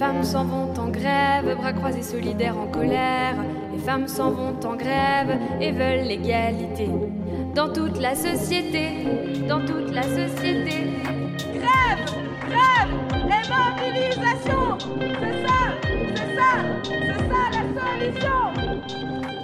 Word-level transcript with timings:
Femmes 0.00 0.24
s'en 0.24 0.44
vont 0.46 0.72
en 0.78 0.88
grève, 0.88 1.54
bras 1.58 1.74
croisés 1.74 2.02
solidaires 2.02 2.58
en 2.58 2.66
colère. 2.68 3.34
Les 3.70 3.78
femmes 3.78 4.08
s'en 4.08 4.30
vont 4.30 4.56
en 4.64 4.74
grève 4.74 5.38
et 5.60 5.72
veulent 5.72 6.06
l'égalité. 6.08 6.88
Dans 7.54 7.70
toute 7.70 8.00
la 8.00 8.14
société, 8.14 9.04
dans 9.46 9.60
toute 9.60 9.92
la 9.92 10.04
société. 10.04 10.86
Grève 11.52 12.02
Grève 12.48 12.92
Les 13.28 13.44
mobilisations 13.52 14.78
C'est 15.20 15.46
ça 15.46 15.60
C'est 16.14 16.34
ça 16.34 16.52
C'est 16.82 17.22
ça 17.28 17.42
la 17.52 17.62
solution 17.76 19.39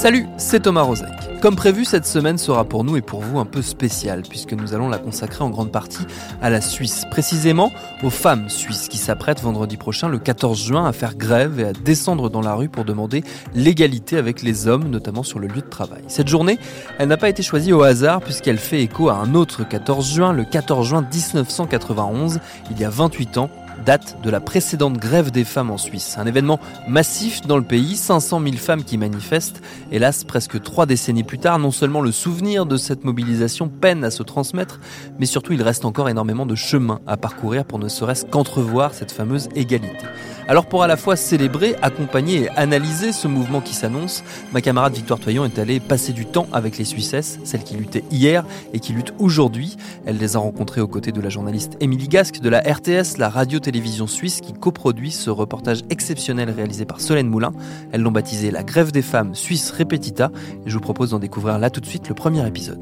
Salut, 0.00 0.24
c'est 0.38 0.60
Thomas 0.60 0.80
Rozek. 0.80 1.10
Comme 1.42 1.56
prévu, 1.56 1.84
cette 1.84 2.06
semaine 2.06 2.38
sera 2.38 2.64
pour 2.64 2.84
nous 2.84 2.96
et 2.96 3.02
pour 3.02 3.20
vous 3.20 3.38
un 3.38 3.44
peu 3.44 3.60
spéciale, 3.60 4.22
puisque 4.26 4.54
nous 4.54 4.72
allons 4.72 4.88
la 4.88 4.96
consacrer 4.96 5.44
en 5.44 5.50
grande 5.50 5.70
partie 5.70 6.06
à 6.40 6.48
la 6.48 6.62
Suisse, 6.62 7.04
précisément 7.10 7.70
aux 8.02 8.08
femmes 8.08 8.48
suisses 8.48 8.88
qui 8.88 8.96
s'apprêtent 8.96 9.42
vendredi 9.42 9.76
prochain, 9.76 10.08
le 10.08 10.18
14 10.18 10.58
juin, 10.58 10.86
à 10.86 10.94
faire 10.94 11.16
grève 11.16 11.60
et 11.60 11.64
à 11.64 11.72
descendre 11.74 12.30
dans 12.30 12.40
la 12.40 12.54
rue 12.54 12.70
pour 12.70 12.86
demander 12.86 13.22
l'égalité 13.54 14.16
avec 14.16 14.40
les 14.40 14.68
hommes, 14.68 14.88
notamment 14.88 15.22
sur 15.22 15.38
le 15.38 15.48
lieu 15.48 15.60
de 15.60 15.68
travail. 15.68 16.00
Cette 16.08 16.28
journée, 16.28 16.58
elle 16.98 17.08
n'a 17.08 17.18
pas 17.18 17.28
été 17.28 17.42
choisie 17.42 17.74
au 17.74 17.82
hasard, 17.82 18.22
puisqu'elle 18.22 18.56
fait 18.56 18.82
écho 18.82 19.10
à 19.10 19.16
un 19.16 19.34
autre 19.34 19.68
14 19.68 20.14
juin, 20.14 20.32
le 20.32 20.44
14 20.44 20.88
juin 20.88 21.02
1991, 21.02 22.40
il 22.70 22.80
y 22.80 22.86
a 22.86 22.90
28 22.90 23.36
ans, 23.36 23.50
date 23.84 24.18
de 24.22 24.30
la 24.30 24.40
précédente 24.40 24.98
grève 24.98 25.30
des 25.30 25.44
femmes 25.44 25.70
en 25.70 25.78
Suisse. 25.78 26.16
Un 26.18 26.26
événement 26.26 26.60
massif 26.88 27.42
dans 27.42 27.56
le 27.56 27.64
pays, 27.64 27.96
500 27.96 28.40
000 28.42 28.56
femmes 28.56 28.84
qui 28.84 28.98
manifestent. 28.98 29.62
Hélas, 29.92 30.24
presque 30.24 30.62
trois 30.62 30.86
décennies 30.86 31.24
plus 31.24 31.38
tard, 31.38 31.58
non 31.58 31.70
seulement 31.70 32.00
le 32.00 32.12
souvenir 32.12 32.66
de 32.66 32.76
cette 32.76 33.04
mobilisation 33.04 33.68
peine 33.68 34.04
à 34.04 34.10
se 34.10 34.22
transmettre, 34.22 34.80
mais 35.18 35.26
surtout 35.26 35.52
il 35.52 35.62
reste 35.62 35.84
encore 35.84 36.08
énormément 36.08 36.46
de 36.46 36.54
chemin 36.54 37.00
à 37.06 37.16
parcourir 37.16 37.64
pour 37.64 37.78
ne 37.78 37.88
serait-ce 37.88 38.24
qu'entrevoir 38.24 38.94
cette 38.94 39.12
fameuse 39.12 39.48
égalité. 39.54 40.06
Alors 40.50 40.66
pour 40.66 40.82
à 40.82 40.88
la 40.88 40.96
fois 40.96 41.14
célébrer, 41.14 41.76
accompagner 41.80 42.42
et 42.42 42.48
analyser 42.56 43.12
ce 43.12 43.28
mouvement 43.28 43.60
qui 43.60 43.72
s'annonce, 43.72 44.24
ma 44.52 44.60
camarade 44.60 44.94
Victoire 44.94 45.20
Toyon 45.20 45.44
est 45.44 45.60
allée 45.60 45.78
passer 45.78 46.12
du 46.12 46.26
temps 46.26 46.48
avec 46.52 46.76
les 46.76 46.84
Suissesses, 46.84 47.38
celles 47.44 47.62
qui 47.62 47.76
luttaient 47.76 48.02
hier 48.10 48.44
et 48.72 48.80
qui 48.80 48.92
luttent 48.92 49.14
aujourd'hui. 49.20 49.76
Elle 50.06 50.18
les 50.18 50.34
a 50.34 50.40
rencontrées 50.40 50.80
aux 50.80 50.88
côtés 50.88 51.12
de 51.12 51.20
la 51.20 51.28
journaliste 51.28 51.76
Émilie 51.78 52.08
Gasque 52.08 52.40
de 52.40 52.48
la 52.48 52.58
RTS, 52.58 53.16
la 53.18 53.28
radio-télévision 53.70 54.08
suisse 54.08 54.40
qui 54.40 54.52
coproduit 54.52 55.12
ce 55.12 55.30
reportage 55.30 55.82
exceptionnel 55.90 56.50
réalisé 56.50 56.84
par 56.84 57.00
Solène 57.00 57.28
Moulin. 57.28 57.52
Elles 57.92 58.00
l'ont 58.00 58.10
baptisé 58.10 58.50
La 58.50 58.64
grève 58.64 58.90
des 58.90 59.02
femmes 59.02 59.34
suisse 59.36 59.70
Repetita 59.70 60.32
et 60.66 60.68
je 60.68 60.74
vous 60.74 60.80
propose 60.80 61.10
d'en 61.10 61.20
découvrir 61.20 61.58
là 61.58 61.70
tout 61.70 61.80
de 61.80 61.86
suite 61.86 62.08
le 62.08 62.14
premier 62.14 62.44
épisode. 62.46 62.80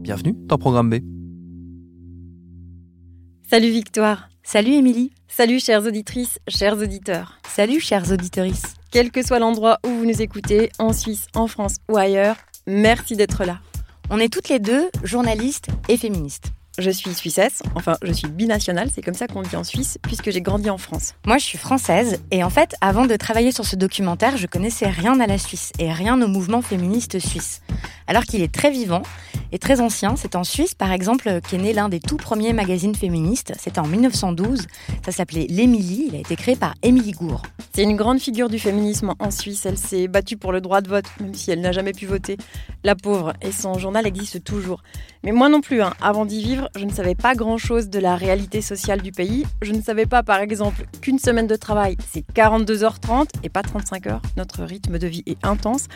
Bienvenue 0.00 0.34
dans 0.36 0.56
Programme 0.56 0.90
B. 0.90 0.96
Salut 3.50 3.70
Victoire. 3.70 4.28
Salut 4.44 4.74
Émilie. 4.74 5.10
Salut 5.26 5.58
chères 5.58 5.84
auditrices, 5.84 6.38
chers 6.46 6.78
auditeurs. 6.78 7.38
Salut 7.48 7.80
chères 7.80 8.12
auditrices. 8.12 8.74
Quel 8.92 9.10
que 9.10 9.26
soit 9.26 9.40
l'endroit 9.40 9.78
où 9.84 9.88
vous 9.88 10.06
nous 10.06 10.22
écoutez, 10.22 10.70
en 10.78 10.92
Suisse, 10.92 11.26
en 11.34 11.48
France 11.48 11.76
ou 11.90 11.96
ailleurs, 11.96 12.36
merci 12.66 13.16
d'être 13.16 13.44
là. 13.44 13.58
On 14.10 14.18
est 14.18 14.32
toutes 14.32 14.48
les 14.48 14.60
deux 14.60 14.88
journalistes 15.02 15.66
et 15.88 15.96
féministes. 15.96 16.52
Je 16.80 16.90
suis 16.90 17.12
suissesse, 17.12 17.60
enfin 17.74 17.96
je 18.02 18.12
suis 18.12 18.28
binationale, 18.28 18.88
c'est 18.94 19.02
comme 19.02 19.14
ça 19.14 19.26
qu'on 19.26 19.42
dit 19.42 19.56
en 19.56 19.64
Suisse, 19.64 19.98
puisque 20.02 20.30
j'ai 20.30 20.40
grandi 20.40 20.70
en 20.70 20.78
France. 20.78 21.14
Moi 21.26 21.38
je 21.38 21.44
suis 21.44 21.58
française, 21.58 22.20
et 22.30 22.44
en 22.44 22.50
fait, 22.50 22.76
avant 22.80 23.04
de 23.04 23.16
travailler 23.16 23.50
sur 23.50 23.64
ce 23.64 23.74
documentaire, 23.74 24.36
je 24.36 24.46
connaissais 24.46 24.86
rien 24.86 25.18
à 25.18 25.26
la 25.26 25.38
Suisse 25.38 25.72
et 25.80 25.92
rien 25.92 26.22
au 26.22 26.28
mouvement 26.28 26.62
féministe 26.62 27.18
suisse. 27.18 27.62
Alors 28.06 28.22
qu'il 28.22 28.42
est 28.42 28.52
très 28.52 28.70
vivant 28.70 29.02
et 29.50 29.58
très 29.58 29.80
ancien, 29.80 30.14
c'est 30.16 30.36
en 30.36 30.44
Suisse 30.44 30.74
par 30.74 30.92
exemple 30.92 31.40
qu'est 31.48 31.58
né 31.58 31.72
l'un 31.72 31.88
des 31.88 32.00
tout 32.00 32.16
premiers 32.16 32.52
magazines 32.52 32.94
féministes, 32.94 33.52
c'était 33.58 33.80
en 33.80 33.86
1912, 33.86 34.66
ça 35.04 35.10
s'appelait 35.10 35.46
L'Émilie, 35.48 36.06
il 36.08 36.16
a 36.16 36.20
été 36.20 36.36
créé 36.36 36.54
par 36.54 36.74
Émilie 36.82 37.12
Gour. 37.12 37.42
C'est 37.74 37.82
une 37.82 37.96
grande 37.96 38.20
figure 38.20 38.48
du 38.48 38.58
féminisme 38.58 39.14
en 39.18 39.30
Suisse, 39.30 39.66
elle 39.66 39.78
s'est 39.78 40.08
battue 40.08 40.36
pour 40.36 40.52
le 40.52 40.60
droit 40.60 40.80
de 40.80 40.88
vote, 40.88 41.06
même 41.20 41.34
si 41.34 41.50
elle 41.50 41.60
n'a 41.60 41.72
jamais 41.72 41.92
pu 41.92 42.06
voter. 42.06 42.36
La 42.84 42.94
pauvre, 42.94 43.32
et 43.42 43.52
son 43.52 43.78
journal 43.78 44.06
existe 44.06 44.44
toujours. 44.44 44.82
Mais 45.22 45.32
moi 45.32 45.48
non 45.48 45.60
plus, 45.60 45.82
hein. 45.82 45.94
avant 46.00 46.24
d'y 46.24 46.42
vivre, 46.42 46.67
je 46.76 46.84
ne 46.84 46.90
savais 46.90 47.14
pas 47.14 47.34
grand-chose 47.34 47.88
de 47.88 47.98
la 47.98 48.16
réalité 48.16 48.60
sociale 48.60 49.02
du 49.02 49.12
pays. 49.12 49.44
Je 49.62 49.72
ne 49.72 49.82
savais 49.82 50.06
pas, 50.06 50.22
par 50.22 50.40
exemple, 50.40 50.84
qu'une 51.00 51.18
semaine 51.18 51.46
de 51.46 51.56
travail, 51.56 51.96
c'est 52.10 52.24
42h30 52.32 53.28
et 53.42 53.48
pas 53.48 53.62
35 53.62 54.06
heures. 54.06 54.22
Notre 54.36 54.64
rythme 54.64 54.98
de 54.98 55.06
vie 55.06 55.22
est 55.26 55.44
intense. 55.44 55.86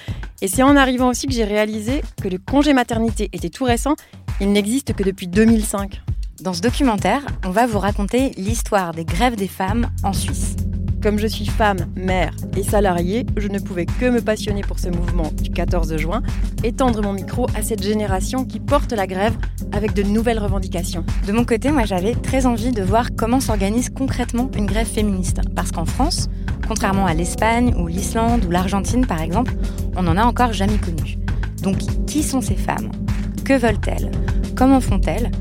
Et 0.41 0.49
c'est 0.49 0.63
en 0.63 0.77
arrivant 0.77 1.09
aussi 1.09 1.27
que 1.27 1.33
j'ai 1.33 1.45
réalisé 1.45 2.03
que 2.23 2.29
le 2.29 2.39
congé 2.39 2.73
maternité 2.73 3.29
était 3.33 3.51
tout 3.51 3.65
récent. 3.65 3.97
Il 4.41 4.53
n'existe 4.53 4.95
que 4.95 5.03
depuis 5.03 5.29
2005. 5.29 6.01
Dans 6.43 6.53
ce 6.53 6.61
documentaire, 6.61 7.23
on 7.45 7.51
va 7.51 7.67
vous 7.67 7.79
raconter 7.79 8.31
l'histoire 8.37 8.93
des 8.93 9.05
grèves 9.05 9.37
des 9.37 9.49
femmes 9.49 9.89
en 10.03 10.13
Suisse. 10.13 10.57
Comme 11.03 11.19
je 11.19 11.27
suis 11.27 11.47
femme, 11.47 11.79
mère 11.97 12.33
et 12.57 12.63
salariée, 12.63 13.27
je 13.37 13.49
ne 13.49 13.59
pouvais 13.59 13.87
que 13.87 14.05
me 14.09 14.21
passionner 14.21 14.61
pour 14.61 14.79
ce 14.79 14.89
mouvement 14.89 15.33
du 15.43 15.51
14 15.51 15.97
juin 15.97 16.23
et 16.63 16.71
tendre 16.71 17.03
mon 17.03 17.13
micro 17.13 17.49
à 17.57 17.63
cette 17.63 17.83
génération 17.83 18.45
qui 18.45 18.61
porte 18.61 18.93
la 18.93 19.09
grève 19.09 19.37
avec 19.73 19.95
de 19.95 20.05
nouvelles 20.05 20.39
revendications. 20.39 21.05
De 21.27 21.33
mon 21.33 21.45
côté, 21.45 21.73
moi 21.73 21.87
j'avais 21.87 22.15
très 22.15 22.47
envie 22.47 22.71
de 22.71 22.83
voir 22.83 23.09
comment 23.17 23.41
s'organise 23.41 23.91
concrètement 23.91 24.49
une 24.57 24.67
grève 24.67 24.87
féministe. 24.87 25.41
Parce 25.57 25.73
qu'en 25.73 25.87
France, 25.87 26.31
contrairement 26.69 27.07
à 27.07 27.15
l'Espagne 27.15 27.75
ou 27.77 27.89
l'Islande 27.89 28.45
ou 28.45 28.53
l'Argentine 28.53 29.05
par 29.05 29.23
exemple, 29.23 29.55
on 29.97 30.05
n'en 30.05 30.17
a 30.17 30.25
encore 30.25 30.53
jamais 30.53 30.79
connu. 30.79 31.19
Donc 31.65 31.79
qui 32.07 32.23
sont 32.23 32.41
ces 32.41 32.55
femmes? 32.57 32.93
Que 33.45 33.55
veulent-elles? 33.55 34.13
Comment 34.55 34.81
font-elles? 34.81 35.33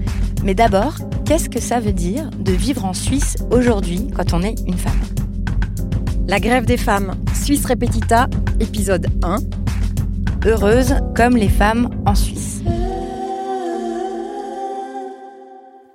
Mais 0.43 0.55
d'abord, 0.55 0.95
qu'est-ce 1.23 1.49
que 1.49 1.61
ça 1.61 1.79
veut 1.79 1.93
dire 1.93 2.31
de 2.31 2.51
vivre 2.51 2.83
en 2.83 2.93
Suisse 2.93 3.35
aujourd'hui 3.51 4.07
quand 4.15 4.33
on 4.33 4.41
est 4.41 4.55
une 4.65 4.77
femme? 4.77 5.20
La 6.27 6.39
grève 6.39 6.65
des 6.65 6.77
femmes, 6.77 7.15
Suisse 7.33 7.65
Repetita, 7.65 8.27
épisode 8.59 9.07
1. 9.23 9.37
Heureuse 10.45 10.95
comme 11.15 11.35
les 11.35 11.49
femmes 11.49 11.89
en 12.05 12.15
Suisse. 12.15 12.61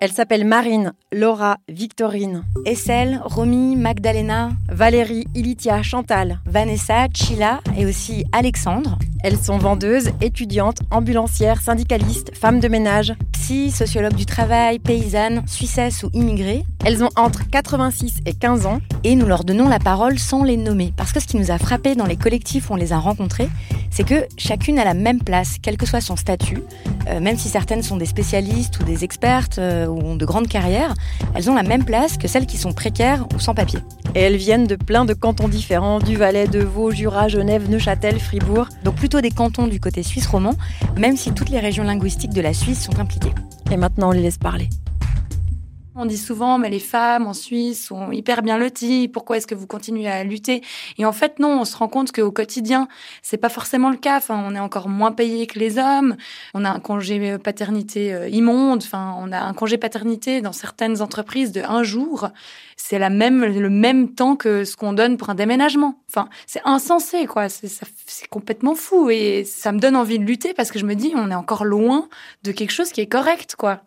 Elle 0.00 0.12
s'appelle 0.12 0.44
Marine, 0.44 0.92
Laura, 1.10 1.56
Victorine, 1.68 2.44
Essel, 2.66 3.20
Romy, 3.24 3.76
Magdalena, 3.76 4.50
Valérie, 4.68 5.26
Ilitia, 5.34 5.82
Chantal, 5.82 6.40
Vanessa, 6.44 7.08
Chila 7.12 7.60
et 7.76 7.86
aussi 7.86 8.24
Alexandre. 8.32 8.98
Elles 9.26 9.40
sont 9.40 9.58
vendeuses, 9.58 10.10
étudiantes, 10.20 10.78
ambulancières, 10.92 11.60
syndicalistes, 11.60 12.30
femmes 12.32 12.60
de 12.60 12.68
ménage, 12.68 13.12
psy, 13.32 13.72
sociologues 13.72 14.14
du 14.14 14.24
travail, 14.24 14.78
paysannes, 14.78 15.42
suissesses 15.48 16.04
ou 16.04 16.10
immigrées. 16.12 16.64
Elles 16.84 17.02
ont 17.02 17.08
entre 17.16 17.40
86 17.50 18.18
et 18.24 18.34
15 18.34 18.66
ans. 18.66 18.80
Et 19.02 19.16
nous 19.16 19.26
leur 19.26 19.42
donnons 19.42 19.68
la 19.68 19.80
parole 19.80 20.20
sans 20.20 20.44
les 20.44 20.56
nommer. 20.56 20.92
Parce 20.96 21.10
que 21.10 21.18
ce 21.18 21.26
qui 21.26 21.38
nous 21.38 21.50
a 21.50 21.58
frappé 21.58 21.96
dans 21.96 22.06
les 22.06 22.14
collectifs 22.14 22.70
où 22.70 22.74
on 22.74 22.76
les 22.76 22.92
a 22.92 22.98
rencontrées, 22.98 23.48
c'est 23.90 24.04
que 24.04 24.26
chacune 24.36 24.78
a 24.78 24.84
la 24.84 24.94
même 24.94 25.20
place, 25.20 25.56
quel 25.60 25.76
que 25.76 25.86
soit 25.86 26.00
son 26.00 26.14
statut. 26.14 26.62
Euh, 27.08 27.18
même 27.18 27.36
si 27.36 27.48
certaines 27.48 27.82
sont 27.82 27.96
des 27.96 28.06
spécialistes 28.06 28.78
ou 28.78 28.84
des 28.84 29.02
expertes 29.02 29.58
euh, 29.58 29.86
ou 29.86 30.00
ont 30.00 30.16
de 30.16 30.24
grandes 30.24 30.48
carrières, 30.48 30.94
elles 31.34 31.50
ont 31.50 31.54
la 31.54 31.62
même 31.62 31.84
place 31.84 32.16
que 32.16 32.28
celles 32.28 32.46
qui 32.46 32.58
sont 32.58 32.72
précaires 32.72 33.26
ou 33.34 33.40
sans 33.40 33.54
papier. 33.54 33.80
Et 34.14 34.20
elles 34.20 34.36
viennent 34.36 34.66
de 34.66 34.76
plein 34.76 35.04
de 35.04 35.14
cantons 35.14 35.48
différents, 35.48 35.98
du 35.98 36.16
Valais, 36.16 36.46
de 36.46 36.60
Vaud, 36.60 36.90
Jura, 36.90 37.28
Genève, 37.28 37.70
Neuchâtel, 37.70 38.18
Fribourg. 38.18 38.68
Donc 38.84 38.94
plutôt 38.94 39.15
des 39.20 39.30
cantons 39.30 39.66
du 39.66 39.80
côté 39.80 40.02
suisse 40.02 40.26
roman, 40.26 40.54
même 40.98 41.16
si 41.16 41.32
toutes 41.32 41.50
les 41.50 41.60
régions 41.60 41.84
linguistiques 41.84 42.32
de 42.32 42.40
la 42.40 42.54
Suisse 42.54 42.82
sont 42.82 42.98
impliquées. 42.98 43.34
Et 43.70 43.76
maintenant, 43.76 44.08
on 44.08 44.12
les 44.12 44.22
laisse 44.22 44.38
parler. 44.38 44.68
On 45.98 46.04
dit 46.04 46.18
souvent, 46.18 46.58
mais 46.58 46.68
les 46.68 46.78
femmes 46.78 47.26
en 47.26 47.32
Suisse 47.32 47.86
sont 47.86 48.12
hyper 48.12 48.42
bien 48.42 48.58
loties. 48.58 49.08
Pourquoi 49.08 49.38
est-ce 49.38 49.46
que 49.46 49.54
vous 49.54 49.66
continuez 49.66 50.06
à 50.08 50.24
lutter? 50.24 50.62
Et 50.98 51.06
en 51.06 51.12
fait, 51.12 51.38
non. 51.38 51.60
On 51.60 51.64
se 51.64 51.74
rend 51.74 51.88
compte 51.88 52.12
qu'au 52.12 52.30
quotidien, 52.30 52.86
c'est 53.22 53.38
pas 53.38 53.48
forcément 53.48 53.88
le 53.88 53.96
cas. 53.96 54.18
Enfin, 54.18 54.44
on 54.46 54.54
est 54.54 54.60
encore 54.60 54.90
moins 54.90 55.12
payé 55.12 55.46
que 55.46 55.58
les 55.58 55.78
hommes. 55.78 56.16
On 56.52 56.66
a 56.66 56.70
un 56.70 56.80
congé 56.80 57.38
paternité 57.38 58.12
euh, 58.12 58.28
immonde. 58.28 58.82
Enfin, 58.84 59.16
on 59.18 59.32
a 59.32 59.40
un 59.40 59.54
congé 59.54 59.78
paternité 59.78 60.42
dans 60.42 60.52
certaines 60.52 61.00
entreprises 61.00 61.50
de 61.50 61.62
un 61.62 61.82
jour. 61.82 62.28
C'est 62.76 62.98
la 62.98 63.08
même, 63.08 63.46
le 63.46 63.70
même 63.70 64.10
temps 64.10 64.36
que 64.36 64.64
ce 64.64 64.76
qu'on 64.76 64.92
donne 64.92 65.16
pour 65.16 65.30
un 65.30 65.34
déménagement. 65.34 65.98
Enfin, 66.10 66.28
c'est 66.46 66.60
insensé, 66.66 67.24
quoi. 67.24 67.48
C'est 67.48 68.28
complètement 68.28 68.74
fou. 68.74 69.08
Et 69.08 69.44
ça 69.44 69.72
me 69.72 69.78
donne 69.78 69.96
envie 69.96 70.18
de 70.18 70.24
lutter 70.24 70.52
parce 70.52 70.70
que 70.70 70.78
je 70.78 70.84
me 70.84 70.94
dis, 70.94 71.14
on 71.16 71.30
est 71.30 71.34
encore 71.34 71.64
loin 71.64 72.06
de 72.42 72.52
quelque 72.52 72.72
chose 72.72 72.90
qui 72.90 73.00
est 73.00 73.06
correct, 73.06 73.56
quoi. 73.56 73.80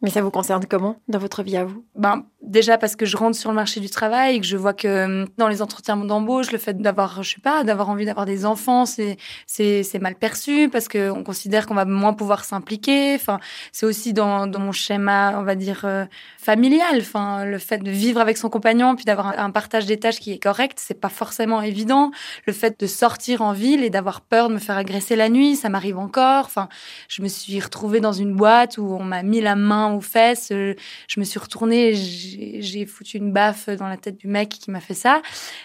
Mais 0.00 0.10
ça 0.10 0.22
vous 0.22 0.30
concerne 0.30 0.64
comment 0.64 1.00
dans 1.08 1.18
votre 1.18 1.42
vie 1.42 1.56
à 1.56 1.64
vous? 1.64 1.84
Ben 1.96 2.24
déjà 2.40 2.78
parce 2.78 2.94
que 2.94 3.04
je 3.04 3.16
rentre 3.16 3.36
sur 3.36 3.50
le 3.50 3.56
marché 3.56 3.80
du 3.80 3.90
travail 3.90 4.36
et 4.36 4.40
que 4.40 4.46
je 4.46 4.56
vois 4.56 4.72
que 4.72 4.86
euh, 4.86 5.26
dans 5.38 5.48
les 5.48 5.60
entretiens 5.60 5.96
d'embauche, 5.96 6.52
le 6.52 6.58
fait 6.58 6.80
d'avoir, 6.80 7.22
je 7.24 7.34
sais 7.34 7.40
pas, 7.40 7.64
d'avoir 7.64 7.90
envie 7.90 8.04
d'avoir 8.04 8.24
des 8.24 8.46
enfants, 8.46 8.86
c'est 8.86 9.16
c'est 9.46 9.82
c'est 9.82 9.98
mal 9.98 10.14
perçu 10.14 10.68
parce 10.68 10.86
que 10.86 11.10
on 11.10 11.24
considère 11.24 11.66
qu'on 11.66 11.74
va 11.74 11.84
moins 11.84 12.14
pouvoir 12.14 12.44
s'impliquer. 12.44 13.16
Enfin, 13.16 13.40
c'est 13.72 13.86
aussi 13.86 14.12
dans 14.12 14.46
dans 14.46 14.60
mon 14.60 14.70
schéma, 14.70 15.36
on 15.36 15.42
va 15.42 15.56
dire 15.56 15.80
euh, 15.84 16.04
familial. 16.38 16.98
Enfin, 17.00 17.44
le 17.44 17.58
fait 17.58 17.78
de 17.78 17.90
vivre 17.90 18.20
avec 18.20 18.36
son 18.36 18.48
compagnon 18.48 18.94
puis 18.94 19.04
d'avoir 19.04 19.28
un, 19.28 19.46
un 19.46 19.50
partage 19.50 19.86
des 19.86 19.98
tâches 19.98 20.20
qui 20.20 20.32
est 20.32 20.38
correct, 20.38 20.78
c'est 20.80 21.00
pas 21.00 21.08
forcément 21.08 21.60
évident. 21.60 22.12
Le 22.46 22.52
fait 22.52 22.78
de 22.78 22.86
sortir 22.86 23.42
en 23.42 23.52
ville 23.52 23.82
et 23.82 23.90
d'avoir 23.90 24.20
peur 24.20 24.48
de 24.48 24.54
me 24.54 24.60
faire 24.60 24.76
agresser 24.76 25.16
la 25.16 25.28
nuit, 25.28 25.56
ça 25.56 25.68
m'arrive 25.68 25.98
encore. 25.98 26.44
Enfin, 26.44 26.68
je 27.08 27.20
me 27.20 27.28
suis 27.28 27.58
retrouvée 27.58 28.00
dans 28.00 28.12
une 28.12 28.34
boîte 28.34 28.78
où 28.78 28.96
on 28.98 29.02
m'a 29.04 29.24
mis 29.24 29.40
la 29.40 29.56
main 29.56 29.87
aux 29.94 30.00
fesses. 30.00 30.50
euh, 30.52 30.74
Je 31.08 31.20
me 31.20 31.24
suis 31.24 31.38
retournée, 31.38 31.94
j'ai 31.94 32.86
foutu 32.86 33.16
une 33.18 33.32
baffe 33.32 33.68
dans 33.68 33.88
la 33.88 33.96
tête 33.96 34.16
du 34.16 34.28
mec 34.28 34.48
qui 34.48 34.70
m'a 34.70 34.80
fait 34.80 34.94
ça, 34.94 35.22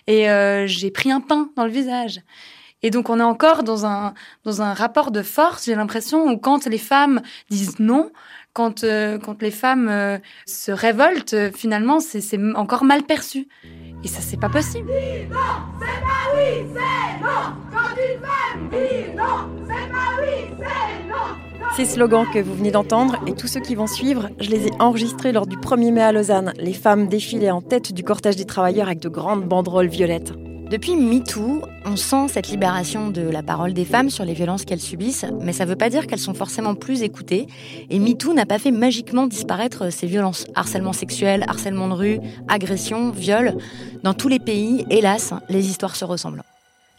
et 0.08 0.30
euh, 0.30 0.68
j'ai 0.68 0.92
pris 0.92 1.12
un 1.12 1.22
pain 1.22 1.50
dans 1.56 1.66
le 1.66 1.72
visage. 1.72 2.22
Et 2.86 2.90
donc 2.90 3.10
on 3.10 3.20
est 3.20 3.24
encore 3.24 3.64
dans 3.64 3.86
un 3.86 4.14
dans 4.44 4.62
un 4.62 4.74
rapport 4.74 5.12
de 5.12 5.22
force. 5.22 5.66
J'ai 5.66 5.76
l'impression 5.76 6.28
où 6.28 6.38
quand 6.38 6.66
les 6.66 6.78
femmes 6.78 7.22
disent 7.50 7.80
non, 7.80 8.12
quand 8.52 8.84
euh, 8.84 9.18
quand 9.18 9.42
les 9.42 9.52
femmes 9.52 10.20
se 10.46 10.72
révoltent, 10.72 11.56
finalement 11.56 12.02
c'est 12.02 12.38
encore 12.56 12.84
mal 12.84 13.04
perçu. 13.04 13.48
Et 14.04 14.10
ça 14.10 14.20
c'est 14.20 14.40
pas 14.40 14.50
possible. 14.50 14.92
Ces 21.76 21.86
slogans 21.86 22.28
que 22.32 22.38
vous 22.38 22.54
venez 22.54 22.70
d'entendre 22.70 23.18
et 23.26 23.34
tous 23.34 23.48
ceux 23.48 23.60
qui 23.60 23.74
vont 23.74 23.88
suivre, 23.88 24.30
je 24.40 24.52
les 24.52 24.68
ai 24.68 24.72
enregistrés 24.78 25.32
lors 25.32 25.48
du 25.48 25.58
1er 25.58 25.92
mai 25.92 26.04
à 26.04 26.12
Lausanne. 26.12 26.54
Les 26.58 26.74
femmes 26.74 27.08
défilaient 27.08 27.50
en 27.50 27.64
tête 27.64 27.94
du 27.94 28.04
cortège 28.04 28.36
des 28.36 28.46
travailleurs 28.46 28.86
avec 28.86 29.00
de 29.00 29.10
grandes 29.10 29.46
banderoles 29.46 29.88
violettes. 29.88 30.34
Depuis 30.70 30.96
MeToo, 30.96 31.64
on 31.86 31.96
sent 31.96 32.28
cette 32.30 32.50
libération 32.50 33.10
de 33.10 33.24
la 33.24 33.42
parole 33.42 33.74
des 33.74 33.86
femmes 33.86 34.12
sur 34.12 34.24
les 34.24 34.36
violences 34.36 34.66
qu'elles 34.66 34.80
subissent, 34.80 35.26
mais 35.42 35.52
ça 35.52 35.66
ne 35.66 35.70
veut 35.72 35.76
pas 35.76 35.90
dire 35.90 36.06
qu'elles 36.06 36.20
sont 36.20 36.36
forcément 36.36 36.76
plus 36.76 37.02
écoutées. 37.02 37.48
Et 37.90 37.98
MeToo 37.98 38.34
n'a 38.34 38.46
pas 38.46 38.60
fait 38.60 38.72
magiquement 38.72 39.26
disparaître 39.26 39.92
ces 39.92 40.06
violences. 40.06 40.46
Harcèlement 40.54 40.94
sexuel, 40.94 41.44
harcèlement 41.48 41.88
de 41.88 41.94
rue, 41.94 42.20
agression, 42.50 43.10
viol. 43.10 43.58
Dans 44.04 44.14
tous 44.14 44.28
les 44.28 44.40
pays, 44.40 44.86
hélas, 44.92 45.34
les 45.50 45.70
histoires 45.72 45.96
se 45.96 46.06
ressemblent. 46.06 46.44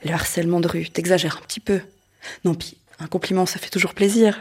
Le 0.04 0.10
harcèlement 0.10 0.58
de 0.58 0.66
rue, 0.66 0.88
t'exagères 0.90 1.38
un 1.40 1.46
petit 1.46 1.60
peu. 1.60 1.78
Non, 2.44 2.54
puis 2.54 2.76
un 2.98 3.06
compliment, 3.06 3.46
ça 3.46 3.60
fait 3.60 3.70
toujours 3.70 3.94
plaisir. 3.94 4.40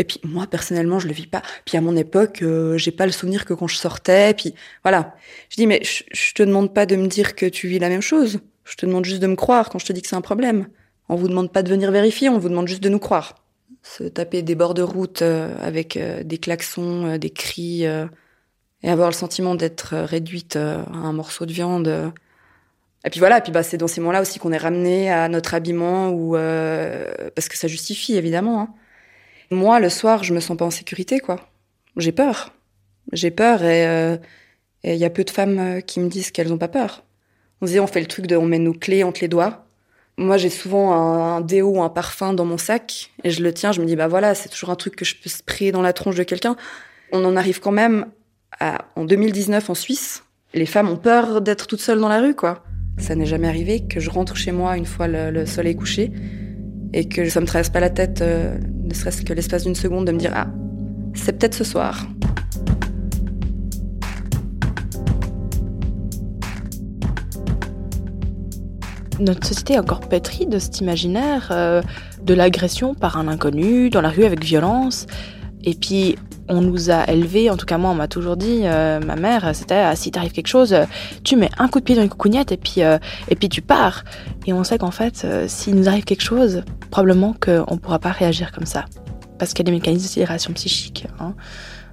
Et 0.00 0.04
puis 0.04 0.18
moi, 0.24 0.46
personnellement, 0.46 0.98
je 0.98 1.08
le 1.08 1.12
vis 1.12 1.26
pas. 1.26 1.42
Puis 1.66 1.76
à 1.76 1.82
mon 1.82 1.94
époque, 1.94 2.40
euh, 2.40 2.78
j'ai 2.78 2.90
pas 2.90 3.04
le 3.04 3.12
souvenir 3.12 3.44
que 3.44 3.52
quand 3.52 3.66
je 3.66 3.76
sortais. 3.76 4.32
Puis 4.32 4.54
voilà. 4.82 5.14
Je 5.50 5.56
dis, 5.56 5.66
mais 5.66 5.82
je, 5.84 6.32
te 6.32 6.42
demande 6.42 6.72
pas 6.72 6.86
de 6.86 6.96
me 6.96 7.06
dire 7.06 7.36
que 7.36 7.44
tu 7.44 7.68
vis 7.68 7.78
la 7.78 7.90
même 7.90 8.00
chose. 8.00 8.40
Je 8.64 8.76
te 8.76 8.86
demande 8.86 9.04
juste 9.04 9.20
de 9.20 9.26
me 9.26 9.36
croire 9.36 9.68
quand 9.68 9.78
je 9.78 9.84
te 9.84 9.92
dis 9.92 10.00
que 10.00 10.08
c'est 10.08 10.16
un 10.16 10.22
problème. 10.22 10.68
On 11.10 11.16
vous 11.16 11.28
demande 11.28 11.52
pas 11.52 11.62
de 11.62 11.68
venir 11.68 11.90
vérifier, 11.90 12.30
on 12.30 12.38
vous 12.38 12.48
demande 12.48 12.66
juste 12.66 12.82
de 12.82 12.88
nous 12.88 12.98
croire. 12.98 13.34
Se 13.82 14.04
taper 14.04 14.40
des 14.40 14.54
bords 14.54 14.72
de 14.72 14.82
route 14.82 15.20
euh, 15.20 15.54
avec 15.60 15.98
euh, 15.98 16.22
des 16.22 16.38
klaxons, 16.38 17.06
euh, 17.06 17.18
des 17.18 17.30
cris, 17.30 17.82
et 17.82 18.88
avoir 18.88 19.10
le 19.10 19.14
sentiment 19.14 19.54
d'être 19.54 19.94
réduite 19.96 20.56
à 20.56 20.86
un 20.90 21.12
morceau 21.12 21.44
de 21.44 21.52
viande. 21.52 22.12
Et 23.04 23.10
puis 23.10 23.20
voilà, 23.20 23.38
et 23.38 23.40
puis 23.42 23.52
bah 23.52 23.62
c'est 23.62 23.76
dans 23.76 23.86
ces 23.86 24.00
moments-là 24.00 24.22
aussi 24.22 24.38
qu'on 24.38 24.52
est 24.52 24.56
ramené 24.58 25.10
à 25.10 25.28
notre 25.28 25.52
habillement 25.52 26.08
ou 26.08 26.32
parce 26.32 27.50
que 27.50 27.58
ça 27.58 27.68
justifie 27.68 28.16
évidemment. 28.16 28.62
hein. 28.62 28.74
Moi, 29.50 29.80
le 29.80 29.88
soir, 29.88 30.22
je 30.22 30.32
me 30.32 30.40
sens 30.40 30.56
pas 30.56 30.64
en 30.64 30.70
sécurité, 30.70 31.18
quoi. 31.18 31.40
J'ai 31.96 32.12
peur. 32.12 32.54
J'ai 33.12 33.32
peur 33.32 33.64
et 33.64 33.86
euh, 33.86 34.16
il 34.84 34.94
y 34.94 35.04
a 35.04 35.10
peu 35.10 35.24
de 35.24 35.30
femmes 35.30 35.58
euh, 35.58 35.80
qui 35.80 35.98
me 35.98 36.08
disent 36.08 36.30
qu'elles 36.30 36.52
ont 36.52 36.58
pas 36.58 36.68
peur. 36.68 37.04
On 37.60 37.66
se 37.66 37.72
dit, 37.72 37.80
on 37.80 37.88
fait 37.88 38.00
le 38.00 38.06
truc 38.06 38.26
de, 38.28 38.36
on 38.36 38.46
met 38.46 38.60
nos 38.60 38.72
clés 38.72 39.02
entre 39.02 39.20
les 39.22 39.28
doigts. 39.28 39.66
Moi, 40.16 40.36
j'ai 40.36 40.50
souvent 40.50 40.92
un, 40.92 41.36
un 41.36 41.40
déo 41.40 41.70
ou 41.70 41.82
un 41.82 41.88
parfum 41.88 42.32
dans 42.32 42.44
mon 42.44 42.58
sac 42.58 43.10
et 43.24 43.30
je 43.30 43.42
le 43.42 43.52
tiens. 43.52 43.72
Je 43.72 43.80
me 43.80 43.86
dis, 43.86 43.96
bah 43.96 44.06
voilà, 44.06 44.36
c'est 44.36 44.48
toujours 44.48 44.70
un 44.70 44.76
truc 44.76 44.94
que 44.94 45.04
je 45.04 45.16
peux 45.16 45.28
sprayer 45.28 45.72
dans 45.72 45.82
la 45.82 45.92
tronche 45.92 46.16
de 46.16 46.22
quelqu'un. 46.22 46.56
On 47.10 47.24
en 47.24 47.36
arrive 47.36 47.58
quand 47.58 47.72
même 47.72 48.06
à, 48.60 48.84
en 48.94 49.04
2019 49.04 49.68
en 49.68 49.74
Suisse. 49.74 50.22
Les 50.54 50.66
femmes 50.66 50.88
ont 50.88 50.96
peur 50.96 51.40
d'être 51.40 51.66
toutes 51.66 51.80
seules 51.80 52.00
dans 52.00 52.08
la 52.08 52.20
rue, 52.20 52.34
quoi. 52.36 52.62
Ça 52.98 53.16
n'est 53.16 53.26
jamais 53.26 53.48
arrivé 53.48 53.86
que 53.86 53.98
je 53.98 54.10
rentre 54.10 54.36
chez 54.36 54.52
moi 54.52 54.76
une 54.76 54.86
fois 54.86 55.08
le, 55.08 55.30
le 55.30 55.46
soleil 55.46 55.74
couché 55.74 56.12
et 56.92 57.08
que 57.08 57.28
ça 57.28 57.40
me 57.40 57.46
traverse 57.46 57.70
pas 57.70 57.80
la 57.80 57.90
tête, 57.90 58.20
euh, 58.20 58.58
ne 58.84 58.94
serait-ce 58.94 59.22
que 59.22 59.32
l'espace 59.32 59.64
d'une 59.64 59.74
seconde, 59.74 60.06
de 60.06 60.12
me 60.12 60.18
dire 60.18 60.32
ah, 60.34 60.48
c'est 61.14 61.38
peut-être 61.38 61.54
ce 61.54 61.64
soir. 61.64 62.06
Notre 69.18 69.46
société 69.46 69.74
est 69.74 69.78
encore 69.78 70.00
pétrie 70.00 70.46
de 70.46 70.58
cet 70.58 70.80
imaginaire 70.80 71.48
euh, 71.50 71.82
de 72.24 72.32
l'agression 72.34 72.94
par 72.94 73.18
un 73.18 73.28
inconnu, 73.28 73.90
dans 73.90 74.00
la 74.00 74.08
rue 74.08 74.24
avec 74.24 74.42
violence. 74.42 75.06
Et 75.62 75.74
puis, 75.74 76.16
on 76.50 76.60
nous 76.60 76.90
a 76.90 77.08
élevés, 77.08 77.48
en 77.48 77.56
tout 77.56 77.64
cas 77.64 77.78
moi, 77.78 77.90
on 77.90 77.94
m'a 77.94 78.08
toujours 78.08 78.36
dit, 78.36 78.62
euh, 78.64 78.98
ma 79.00 79.14
mère, 79.14 79.54
c'était 79.54 79.76
ah, 79.76 79.94
si 79.94 80.10
t'arrive 80.10 80.32
quelque 80.32 80.48
chose, 80.48 80.72
euh, 80.72 80.84
tu 81.22 81.36
mets 81.36 81.50
un 81.58 81.68
coup 81.68 81.78
de 81.78 81.84
pied 81.84 81.94
dans 81.94 82.02
une 82.02 82.08
coucougnette 82.08 82.50
et 82.50 82.56
puis, 82.56 82.82
euh, 82.82 82.98
et 83.28 83.36
puis 83.36 83.48
tu 83.48 83.62
pars. 83.62 84.04
Et 84.46 84.52
on 84.52 84.64
sait 84.64 84.76
qu'en 84.76 84.90
fait, 84.90 85.26
s'il 85.46 85.76
nous 85.76 85.88
arrive 85.88 86.04
quelque 86.04 86.22
chose, 86.22 86.62
probablement 86.90 87.34
qu'on 87.40 87.74
ne 87.74 87.78
pourra 87.78 88.00
pas 88.00 88.10
réagir 88.10 88.50
comme 88.50 88.66
ça. 88.66 88.84
Parce 89.38 89.54
qu'il 89.54 89.64
y 89.64 89.68
a 89.68 89.70
des 89.70 89.78
mécanismes 89.78 90.02
de 90.02 90.10
sidération 90.10 90.52
psychique 90.52 91.06
hein, 91.20 91.34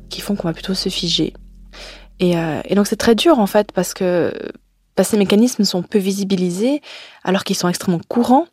qui 0.10 0.22
font 0.22 0.36
qu'on 0.36 0.48
va 0.48 0.54
plutôt 0.54 0.74
se 0.74 0.90
figer. 0.90 1.34
Et, 2.20 2.36
donc 2.74 2.88
c'est 2.88 2.96
très 2.96 3.14
dur 3.14 3.38
en 3.38 3.46
fait 3.46 3.72
parce 3.72 3.94
que 3.94 4.34
parce 4.96 5.10
que 5.10 5.12
ces 5.12 5.18
mécanismes 5.18 5.64
sont 5.66 5.84
peu 5.84 6.00
visibilisés 6.00 6.82
alors 7.24 7.44
qu'ils 7.44 7.56
sont 7.56 7.70
extrêmement 7.70 8.02
courants. 8.08 8.48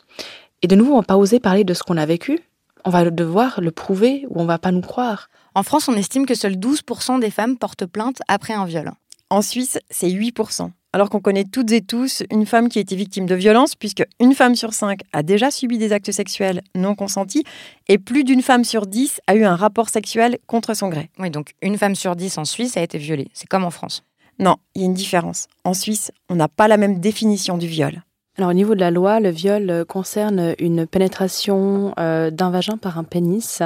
Et 0.61 0.67
de 0.67 0.77
nouveau, 0.77 0.93
on 0.93 0.99
va 0.99 1.03
pas 1.03 1.17
oser 1.17 1.41
parler 1.41 1.65
de 1.65 1.73
ce 1.73 1.83
qu'on 1.83 1.97
a 1.97 2.05
vécu. 2.05 2.41
On 2.85 2.91
va 2.91 3.11
devoir 3.11 3.63
le 3.63 3.71
prouver 3.71 4.27
ou 4.29 4.43
on 4.43 4.45
va 4.45 4.59
pas 4.59 4.71
nous 4.71 4.83
croire. 4.83 5.31
En 5.57 5.63
France, 5.63 5.89
on 5.89 5.95
estime 5.95 6.27
que 6.27 6.35
seuls 6.35 6.57
12% 6.57 7.21
des 7.21 7.31
femmes 7.31 7.57
portent 7.57 7.87
plainte 7.87 8.19
après 8.27 8.55
un 8.55 8.65
viol. 8.65 8.91
En 9.31 9.41
Suisse, 9.41 9.79
c'est 9.89 10.09
8%. 10.09 10.71
Alors 10.93 11.11
qu'on 11.11 11.21
connaît 11.21 11.45
toutes 11.45 11.71
et 11.71 11.81
tous 11.81 12.25
une 12.33 12.45
femme 12.45 12.69
qui 12.69 12.79
a 12.79 12.83
été 12.83 12.97
victime 12.97 13.27
de 13.27 13.37
violence, 13.37 13.77
puisque 13.77 14.05
une 14.19 14.35
femme 14.35 14.57
sur 14.57 14.75
cinq 14.75 15.01
a 15.13 15.23
déjà 15.23 15.53
subi 15.53 15.79
des 15.79 15.93
actes 15.93 16.11
sexuels 16.11 16.63
non 16.75 16.97
consentis, 16.97 17.45
et 17.87 17.99
plus 17.99 18.25
d'une 18.25 18.43
femme 18.43 18.65
sur 18.65 18.87
dix 18.87 19.21
a 19.29 19.37
eu 19.37 19.45
un 19.45 19.55
rapport 19.55 19.91
sexuel 19.91 20.39
contre 20.49 20.75
son 20.75 20.89
gré. 20.89 21.09
Oui, 21.21 21.31
donc 21.31 21.55
une 21.63 21.79
femme 21.79 21.95
sur 21.95 22.17
dix 22.17 22.37
en 22.37 22.45
Suisse 22.45 22.77
a 22.77 22.83
été 22.83 22.99
violée. 22.99 23.29
C'est 23.33 23.49
comme 23.49 23.65
en 23.65 23.71
France. 23.71 24.03
Non, 24.41 24.57
il 24.75 24.81
y 24.81 24.85
a 24.85 24.87
une 24.87 24.95
différence. 24.95 25.47
En 25.63 25.75
Suisse, 25.75 26.11
on 26.29 26.35
n'a 26.35 26.49
pas 26.49 26.67
la 26.67 26.79
même 26.79 26.99
définition 26.99 27.59
du 27.59 27.69
viol. 27.69 28.03
Alors 28.37 28.51
au 28.51 28.55
niveau 28.55 28.75
de 28.75 28.81
la 28.81 28.91
loi, 28.91 29.21
le 29.21 29.31
viol 29.31 29.71
euh, 29.71 29.85
concerne 29.85 30.57
une 30.59 30.89
pénétration 30.89 31.95
euh, 32.01 32.33
d'un 32.33 32.51
vagin 32.51 32.77
par 32.77 32.99
un 32.99 33.05
pénis 33.05 33.63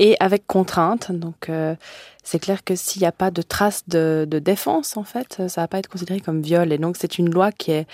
et 0.00 0.16
avec 0.18 0.48
contrainte. 0.48 1.12
Donc 1.12 1.48
euh, 1.48 1.76
c'est 2.24 2.40
clair 2.40 2.64
que 2.64 2.74
s'il 2.74 3.02
n'y 3.02 3.06
a 3.06 3.12
pas 3.12 3.30
de 3.30 3.42
trace 3.42 3.84
de, 3.86 4.26
de 4.28 4.40
défense, 4.40 4.96
en 4.96 5.04
fait, 5.04 5.42
ça 5.46 5.60
va 5.60 5.68
pas 5.68 5.78
être 5.78 5.88
considéré 5.88 6.20
comme 6.20 6.42
viol. 6.42 6.72
Et 6.72 6.78
donc 6.78 6.96
c'est 6.98 7.18
une 7.18 7.30
loi 7.30 7.52
qui 7.52 7.70
est 7.70 7.86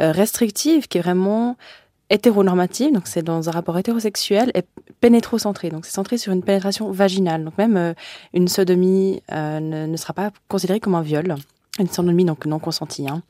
euh, 0.00 0.12
restrictive, 0.12 0.88
qui 0.88 0.96
est 0.96 1.02
vraiment 1.02 1.56
hétéronormative, 2.10 2.90
donc 2.90 3.06
c'est 3.06 3.22
dans 3.22 3.50
un 3.50 3.52
rapport 3.52 3.76
hétérosexuel 3.76 4.50
et 4.54 4.62
pénétrocentré, 5.00 5.68
donc 5.68 5.84
c'est 5.84 5.92
centré 5.92 6.16
sur 6.16 6.32
une 6.32 6.42
pénétration 6.42 6.90
vaginale. 6.90 7.44
Donc 7.44 7.58
même 7.58 7.76
euh, 7.76 7.92
une 8.32 8.48
sodomie 8.48 9.22
euh, 9.30 9.60
ne, 9.60 9.86
ne 9.86 9.96
sera 9.98 10.14
pas 10.14 10.30
considérée 10.48 10.80
comme 10.80 10.94
un 10.94 11.02
viol. 11.02 11.34
Une 11.78 11.88
sodomie 11.88 12.24
donc 12.24 12.46
non 12.46 12.58
consentie. 12.58 13.06
Hein. 13.08 13.22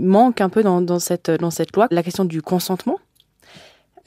Manque 0.00 0.40
un 0.40 0.48
peu 0.48 0.62
dans, 0.62 0.82
dans, 0.82 0.98
cette, 0.98 1.30
dans 1.30 1.52
cette 1.52 1.74
loi 1.76 1.86
la 1.90 2.02
question 2.02 2.24
du 2.24 2.42
consentement. 2.42 2.98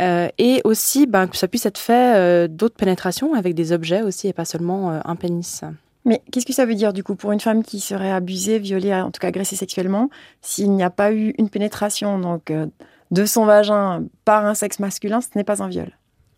Euh, 0.01 0.29
et 0.37 0.61
aussi 0.63 1.07
ben, 1.07 1.27
que 1.27 1.35
ça 1.35 1.47
puisse 1.47 1.65
être 1.65 1.77
fait 1.77 2.15
euh, 2.15 2.47
d'autres 2.47 2.75
pénétrations 2.75 3.33
avec 3.33 3.53
des 3.53 3.73
objets 3.73 4.01
aussi 4.01 4.27
et 4.29 4.33
pas 4.33 4.45
seulement 4.45 4.91
euh, 4.91 4.99
un 5.03 5.15
pénis. 5.15 5.63
Mais 6.05 6.21
qu'est-ce 6.31 6.45
que 6.45 6.53
ça 6.53 6.65
veut 6.65 6.75
dire 6.75 6.93
du 6.93 7.03
coup 7.03 7.15
pour 7.15 7.31
une 7.31 7.39
femme 7.39 7.63
qui 7.63 7.79
serait 7.79 8.11
abusée, 8.11 8.59
violée, 8.59 8.93
en 8.93 9.11
tout 9.11 9.19
cas 9.19 9.27
agressée 9.27 9.55
sexuellement, 9.55 10.09
s'il 10.41 10.71
n'y 10.71 10.83
a 10.83 10.89
pas 10.89 11.11
eu 11.11 11.33
une 11.37 11.49
pénétration 11.49 12.17
donc 12.17 12.49
euh, 12.51 12.67
de 13.11 13.25
son 13.25 13.45
vagin 13.45 14.05
par 14.25 14.45
un 14.45 14.53
sexe 14.53 14.79
masculin, 14.79 15.19
ce 15.21 15.29
n'est 15.35 15.43
pas 15.43 15.61
un 15.61 15.67
viol? 15.67 15.91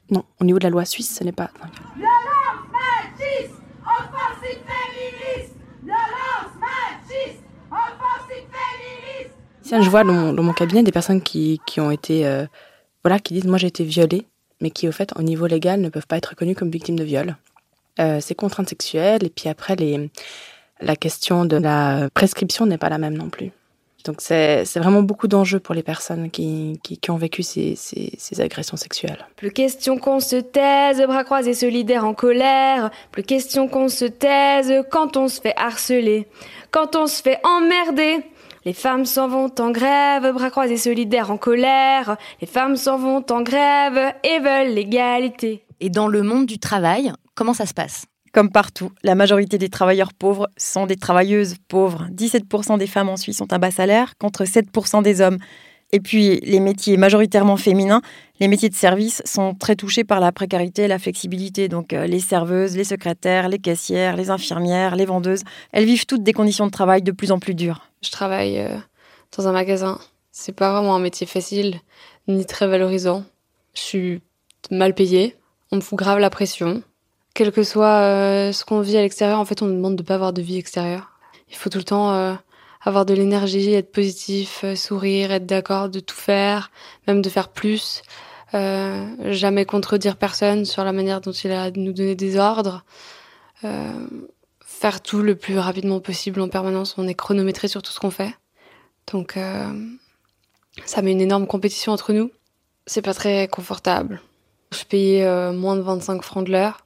Non, 0.10 0.26
au 0.40 0.46
niveau 0.46 0.60
de 0.60 0.64
la 0.64 0.72
loi 0.72 0.84
suisse, 0.84 1.16
ce 1.16 1.24
n'est 1.24 1.32
pas 1.32 1.52
un 1.62 1.68
viol. 1.68 1.88
Violence 1.96 2.68
machiste, 2.74 3.54
offensive 3.86 4.60
féministe. 4.68 5.56
Violence 5.84 6.54
machiste, 6.60 7.44
offensive 7.72 8.48
féministe. 8.52 9.36
Si 9.62 9.82
je 9.82 9.90
vois 9.90 10.04
dans 10.04 10.14
mon, 10.14 10.34
dans 10.34 10.44
mon 10.44 10.54
cabinet 10.54 10.84
des 10.84 10.92
personnes 10.92 11.22
qui, 11.22 11.62
qui 11.66 11.80
ont 11.80 11.92
été, 11.92 12.26
euh, 12.26 12.46
voilà, 13.04 13.20
qui 13.20 13.34
disent 13.34 13.46
moi 13.46 13.58
j'ai 13.58 13.68
été 13.68 13.84
violée, 13.84 14.26
mais 14.62 14.72
qui 14.72 14.88
au 14.88 14.92
fait 14.92 15.12
au 15.18 15.22
niveau 15.22 15.48
légal 15.48 15.82
ne 15.82 15.90
peuvent 15.90 16.08
pas 16.08 16.18
être 16.18 16.28
reconnues 16.28 16.56
comme 16.56 16.70
victimes 16.70 16.98
de 16.98 17.04
viol. 17.04 17.36
Euh, 18.00 18.20
c'est 18.22 18.36
contrainte 18.36 18.70
sexuelle 18.70 19.24
et 19.24 19.30
puis 19.30 19.50
après 19.50 19.76
la 20.80 20.96
question 20.96 21.46
de 21.46 21.58
la 21.58 22.10
prescription 22.14 22.66
n'est 22.66 22.78
pas 22.78 22.90
la 22.90 22.98
même 22.98 23.18
non 23.18 23.30
plus. 23.30 23.52
Donc 24.06 24.18
c'est 24.20 24.66
vraiment 24.78 25.04
beaucoup 25.04 25.28
d'enjeux 25.28 25.60
pour 25.60 25.76
les 25.76 25.84
personnes 25.84 26.32
qui, 26.32 26.80
ont 27.10 27.18
vécu 27.18 27.44
ces, 27.44 27.76
ces, 27.76 28.14
ces, 28.18 28.42
agressions 28.42 28.78
sexuelles. 28.78 29.28
Plus 29.36 29.52
question 29.52 29.98
qu'on 29.98 30.20
se 30.20 30.38
taise, 30.38 31.02
bras 31.06 31.24
croisés 31.24 31.54
solidaires 31.54 32.06
en 32.06 32.14
colère. 32.14 32.90
Plus 33.12 33.24
question 33.24 33.68
qu'on 33.68 33.90
se 33.90 34.06
taise 34.06 34.74
quand 34.90 35.18
on 35.18 35.28
se 35.28 35.40
fait 35.40 35.54
harceler, 35.56 36.28
quand 36.72 36.96
on 36.96 37.08
se 37.08 37.22
fait 37.22 37.40
emmerder. 37.44 38.24
Les 38.64 38.74
femmes 38.74 39.06
s'en 39.06 39.28
vont 39.28 39.50
en 39.58 39.72
grève, 39.72 40.32
bras 40.34 40.52
croisés 40.52 40.78
solidaires 40.78 41.32
en 41.32 41.38
colère. 41.38 42.16
Les 42.42 42.48
femmes 42.48 42.76
s'en 42.76 42.98
vont 42.98 43.26
en 43.32 43.42
grève 43.42 44.14
et 44.24 44.40
veulent 44.40 44.76
l'égalité. 44.76 45.66
Et 45.80 45.90
dans 45.90 46.08
le 46.08 46.22
monde 46.22 46.46
du 46.46 46.60
travail, 46.60 47.12
comment 47.34 47.56
ça 47.56 47.66
se 47.66 47.74
passe? 47.74 48.06
Comme 48.34 48.52
partout, 48.52 48.92
la 49.04 49.16
majorité 49.16 49.58
des 49.58 49.70
travailleurs 49.70 50.14
pauvres 50.14 50.48
sont 50.58 50.86
des 50.86 50.96
travailleuses 50.96 51.56
pauvres. 51.68 52.08
17% 52.12 52.78
des 52.78 52.86
femmes 52.86 53.10
en 53.10 53.18
Suisse 53.18 53.42
ont 53.42 53.48
un 53.52 53.58
bas 53.58 53.72
salaire 53.72 54.14
contre 54.20 54.44
7% 54.44 55.02
des 55.02 55.22
hommes. 55.22 55.40
Et 55.92 56.00
puis, 56.00 56.40
les 56.42 56.60
métiers 56.60 56.98
majoritairement 56.98 57.58
féminins, 57.58 58.02
les 58.40 58.48
métiers 58.48 58.70
de 58.70 58.76
service 58.76 59.22
sont 59.26 59.54
très 59.54 59.76
touchés 59.76 60.04
par 60.04 60.20
la 60.20 60.32
précarité 60.32 60.84
et 60.84 60.88
la 60.88 61.00
flexibilité. 61.00 61.68
Donc, 61.68 61.94
euh, 61.94 62.08
les 62.08 62.20
serveuses, 62.20 62.78
les 62.78 62.84
secrétaires, 62.84 63.50
les 63.50 63.60
caissières, 63.60 64.16
les 64.16 64.30
infirmières, 64.30 64.96
les 64.96 65.06
vendeuses, 65.06 65.44
elles 65.72 65.86
vivent 65.86 66.06
toutes 66.06 66.24
des 66.24 66.34
conditions 66.34 66.66
de 66.66 66.72
travail 66.72 67.02
de 67.02 67.12
plus 67.12 67.32
en 67.32 67.40
plus 67.40 67.56
dures. 67.56 67.90
Je 68.02 68.10
travaille 68.10 68.60
euh, 68.60 68.78
dans 69.38 69.48
un 69.48 69.52
magasin. 69.52 70.00
C'est 70.32 70.56
pas 70.56 70.72
vraiment 70.72 70.96
un 70.96 71.00
métier 71.00 71.28
facile, 71.28 71.82
ni 72.28 72.46
très 72.46 72.68
valorisant. 72.68 73.26
Je 73.74 73.82
suis 73.82 74.22
mal 74.72 74.96
payée. 74.96 75.36
On 75.72 75.78
me 75.78 75.82
fout 75.82 76.00
grave 76.00 76.20
la 76.20 76.30
pression 76.30 76.84
quel 77.34 77.52
que 77.52 77.64
soit 77.64 78.02
euh, 78.02 78.52
ce 78.52 78.66
qu'on 78.66 78.82
vit 78.82 78.98
à 78.98 79.02
l'extérieur, 79.02 79.40
en 79.40 79.46
fait, 79.46 79.62
on 79.62 79.66
nous 79.66 79.76
demande 79.76 79.96
de 79.96 80.04
pas 80.04 80.16
avoir 80.16 80.34
de 80.34 80.42
vie 80.42 80.58
extérieure. 80.58 81.12
Il 81.50 81.56
faut 81.56 81.70
tout 81.70 81.78
le 81.78 81.84
temps 81.84 82.38
avoir 82.84 83.06
de 83.06 83.14
l'énergie, 83.14 83.74
être 83.74 83.92
positif, 83.92 84.62
euh, 84.64 84.76
sourire, 84.76 85.32
être 85.32 85.46
d'accord 85.46 85.90
de 85.90 86.00
tout 86.00 86.16
faire, 86.16 86.72
même 87.08 87.22
de 87.22 87.30
faire 87.30 87.50
plus. 87.50 88.02
jamais 88.54 89.66
contredire 89.66 90.18
personne 90.18 90.66
sur 90.66 90.84
la 90.84 90.92
manière 90.92 91.22
dont 91.22 91.32
il 91.32 91.52
a 91.52 91.72
de 91.72 91.80
nous 91.80 91.94
donner 91.94 92.16
des 92.16 92.38
ordres. 92.38 92.84
faire 94.60 95.02
tout 95.02 95.22
le 95.22 95.36
plus 95.36 95.58
rapidement 95.58 96.02
possible 96.02 96.42
en 96.42 96.50
permanence. 96.50 96.96
On 96.98 97.08
est 97.08 97.14
chronométré 97.14 97.70
sur 97.70 97.82
tout 97.82 97.92
ce 97.94 98.00
qu'on 98.02 98.12
fait. 98.12 98.36
Donc, 99.12 99.38
ça 100.86 101.02
met 101.02 101.14
une 101.14 101.22
énorme 101.22 101.48
compétition 101.48 101.94
entre 101.94 102.12
nous. 102.12 102.30
C'est 102.88 103.02
pas 103.02 103.14
très 103.14 103.48
confortable. 103.48 104.22
Je 104.74 104.84
payais 104.84 105.54
moins 105.54 105.78
de 105.78 105.82
25 105.82 106.22
francs 106.22 106.46
de 106.46 106.52
l'heure 106.52 106.86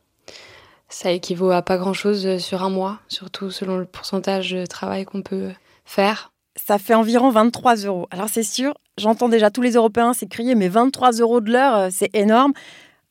ça 0.89 1.11
équivaut 1.11 1.51
à 1.51 1.61
pas 1.61 1.77
grand-chose 1.77 2.25
euh, 2.25 2.39
sur 2.39 2.63
un 2.63 2.69
mois, 2.69 2.99
surtout 3.07 3.51
selon 3.51 3.77
le 3.77 3.85
pourcentage 3.85 4.51
de 4.51 4.65
travail 4.65 5.05
qu'on 5.05 5.21
peut 5.21 5.51
faire. 5.85 6.33
Ça 6.55 6.77
fait 6.77 6.93
environ 6.93 7.29
23 7.29 7.75
euros. 7.85 8.07
Alors 8.11 8.29
c'est 8.29 8.43
sûr, 8.43 8.73
j'entends 8.97 9.29
déjà 9.29 9.51
tous 9.51 9.61
les 9.61 9.73
Européens 9.73 10.13
s'écrier, 10.13 10.55
mais 10.55 10.67
23 10.67 11.11
euros 11.13 11.41
de 11.41 11.51
l'heure, 11.51 11.75
euh, 11.75 11.89
c'est 11.91 12.13
énorme. 12.15 12.53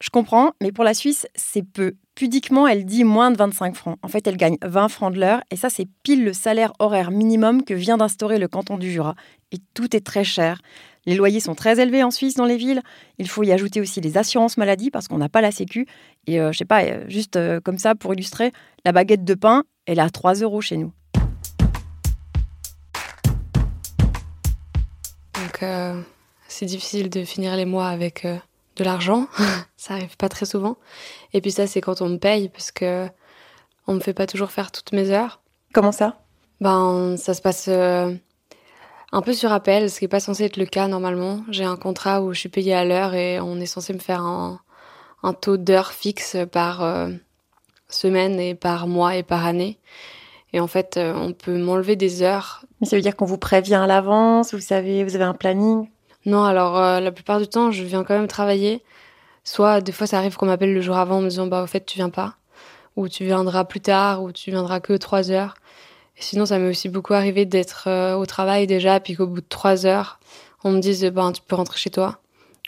Je 0.01 0.11
comprends, 0.11 0.53
mais 0.61 0.73
pour 0.73 0.85
la 0.85 0.93
Suisse, 0.93 1.27
c'est 1.35 1.63
peu. 1.63 1.95
Pudiquement, 2.15 2.69
elle 2.69 2.85
dit 2.85 3.05
moins 3.05 3.31
de 3.31 3.37
25 3.37 3.75
francs. 3.75 3.99
En 4.03 4.09
fait, 4.09 4.27
elle 4.27 4.37
gagne 4.37 4.59
20 4.63 4.89
francs 4.89 5.15
de 5.15 5.21
l'heure, 5.21 5.41
et 5.51 5.57
ça, 5.57 5.71
c'est 5.71 5.89
pile 6.03 6.25
le 6.25 6.33
salaire 6.33 6.73
horaire 6.79 7.11
minimum 7.11 7.65
que 7.65 7.75
vient 7.75 7.97
d'instaurer 7.97 8.39
le 8.39 8.49
canton 8.49 8.77
du 8.77 8.91
Jura. 8.91 9.15
Et 9.53 9.59
tout 9.73 9.97
est 9.97 10.05
très 10.05 10.25
cher. 10.25 10.61
Les 11.07 11.15
loyers 11.15 11.41
sont 11.41 11.55
très 11.55 11.81
élevés 11.81 12.03
en 12.03 12.11
Suisse 12.11 12.35
dans 12.35 12.45
les 12.45 12.57
villes. 12.57 12.83
Il 13.19 13.29
faut 13.29 13.43
y 13.43 13.53
ajouter 13.53 13.81
aussi 13.81 14.01
les 14.01 14.17
assurances 14.17 14.57
maladie 14.57 14.91
parce 14.91 15.09
qu'on 15.09 15.19
n'a 15.19 15.29
pas 15.29 15.41
la 15.41 15.51
sécu. 15.51 15.87
Et 16.27 16.41
euh, 16.41 16.53
je 16.53 16.59
sais 16.59 16.65
pas, 16.65 16.85
euh, 16.85 17.05
juste 17.09 17.37
euh, 17.37 17.61
comme 17.61 17.79
ça 17.79 17.95
pour 17.95 18.15
illustrer, 18.15 18.53
la 18.85 18.93
baguette 18.93 19.25
de 19.25 19.35
pain, 19.35 19.65
elle 19.87 19.99
est 19.99 20.03
à 20.03 20.11
3 20.11 20.35
euros 20.35 20.61
chez 20.61 20.77
nous. 20.77 20.93
Donc 25.61 25.69
c'est 26.49 26.67
difficile 26.67 27.11
de 27.11 27.25
finir 27.25 27.57
les 27.57 27.65
mois 27.65 27.89
avec 27.89 28.27
de 28.77 28.85
l'argent. 28.85 29.29
ça 29.77 29.95
arrive 29.95 30.17
pas 30.17 30.29
très 30.29 30.47
souvent. 30.47 30.77
Et 31.33 31.41
puis 31.41 31.53
ça 31.53 31.67
c'est 31.67 31.81
quand 31.81 32.03
on 32.03 32.09
me 32.09 32.19
paye 32.19 32.49
parce 32.49 32.73
que 32.73 33.09
on 33.87 33.95
me 33.95 34.01
fait 34.01 34.15
pas 34.15 34.27
toujours 34.27 34.51
faire 34.51 34.73
toutes 34.73 34.93
mes 34.93 35.11
heures. 35.11 35.41
Comment 35.73 35.93
ça? 35.93 36.21
Ben 36.61 37.17
ça 37.17 37.35
se 37.35 37.43
passe 37.43 37.69
un 39.15 39.23
peu 39.23 39.33
sur 39.33 39.53
appel, 39.53 39.89
ce 39.91 40.01
qui 40.01 40.05
n'est 40.07 40.09
pas 40.09 40.19
censé 40.19 40.43
être 40.43 40.57
le 40.57 40.67
cas 40.67 40.89
normalement. 40.89 41.45
J'ai 41.49 41.63
un 41.63 41.77
contrat 41.77 42.21
où 42.21 42.33
je 42.33 42.41
suis 42.41 42.49
payée 42.49 42.75
à 42.75 42.85
l'heure 42.85 43.15
et 43.15 43.39
on 43.39 43.61
est 43.61 43.67
censé 43.67 43.93
me 43.93 44.01
faire 44.01 44.23
un, 44.23 44.59
taux 45.41 45.57
d'heure 45.57 45.93
fixe 45.93 46.37
par 46.51 46.83
euh, 46.83 47.11
semaine 47.89 48.41
et 48.41 48.57
par 48.57 48.89
mois 48.89 49.15
et 49.15 49.23
par 49.23 49.47
année. 49.47 49.79
Et 50.55 50.61
en 50.61 50.69
fait, 50.69 50.97
euh, 50.97 51.13
on 51.17 51.33
peut 51.33 51.59
m'enlever 51.59 51.97
des 51.97 52.23
heures. 52.23 52.65
Mais 52.81 52.87
ça 52.87 52.95
veut 52.95 53.03
dire 53.03 53.17
qu'on 53.17 53.25
vous 53.25 53.39
prévient 53.39 53.75
à 53.75 53.89
l'avance, 53.89 54.55
vous 54.55 54.61
savez, 54.61 55.03
vous 55.03 55.17
avez 55.17 55.25
un 55.25 55.35
planning? 55.35 55.89
Non, 56.27 56.45
alors 56.45 56.79
euh, 56.79 57.01
la 57.01 57.11
plupart 57.11 57.41
du 57.41 57.49
temps, 57.49 57.73
je 57.73 57.83
viens 57.83 58.05
quand 58.05 58.15
même 58.15 58.29
travailler. 58.29 58.83
Soit 59.43 59.81
des 59.81 59.91
fois, 59.91 60.07
ça 60.07 60.17
arrive 60.19 60.37
qu'on 60.37 60.47
m'appelle 60.47 60.73
le 60.73 60.81
jour 60.81 60.97
avant 60.97 61.17
en 61.19 61.23
me 61.23 61.29
disant 61.29 61.49
bah 61.49 61.65
au 61.65 61.67
fait 61.67 61.85
tu 61.85 61.97
viens 61.97 62.09
pas, 62.09 62.37
ou 62.97 63.09
tu 63.09 63.25
viendras 63.25 63.65
plus 63.65 63.81
tard, 63.81 64.23
ou 64.23 64.33
tu 64.33 64.51
viendras 64.51 64.81
que 64.81 64.95
trois 64.95 65.31
heures 65.31 65.57
sinon, 66.17 66.47
ça 66.47 66.59
m'est 66.59 66.69
aussi 66.71 66.89
beaucoup 66.89 67.15
arrivé 67.15 67.45
d'être 67.45 67.89
euh, 67.89 68.15
au 68.15 68.25
travail 68.27 68.69
déjà, 68.69 69.01
puis 69.01 69.17
qu'au 69.17 69.27
bout 69.27 69.41
de 69.41 69.47
trois 69.49 69.85
heures, 69.87 70.21
on 70.63 70.71
me 70.71 70.81
dise 70.81 71.05
ben 71.07 71.33
tu 71.33 71.43
peux 71.43 71.57
rentrer 71.57 71.79
chez 71.79 71.91
toi. 71.91 72.21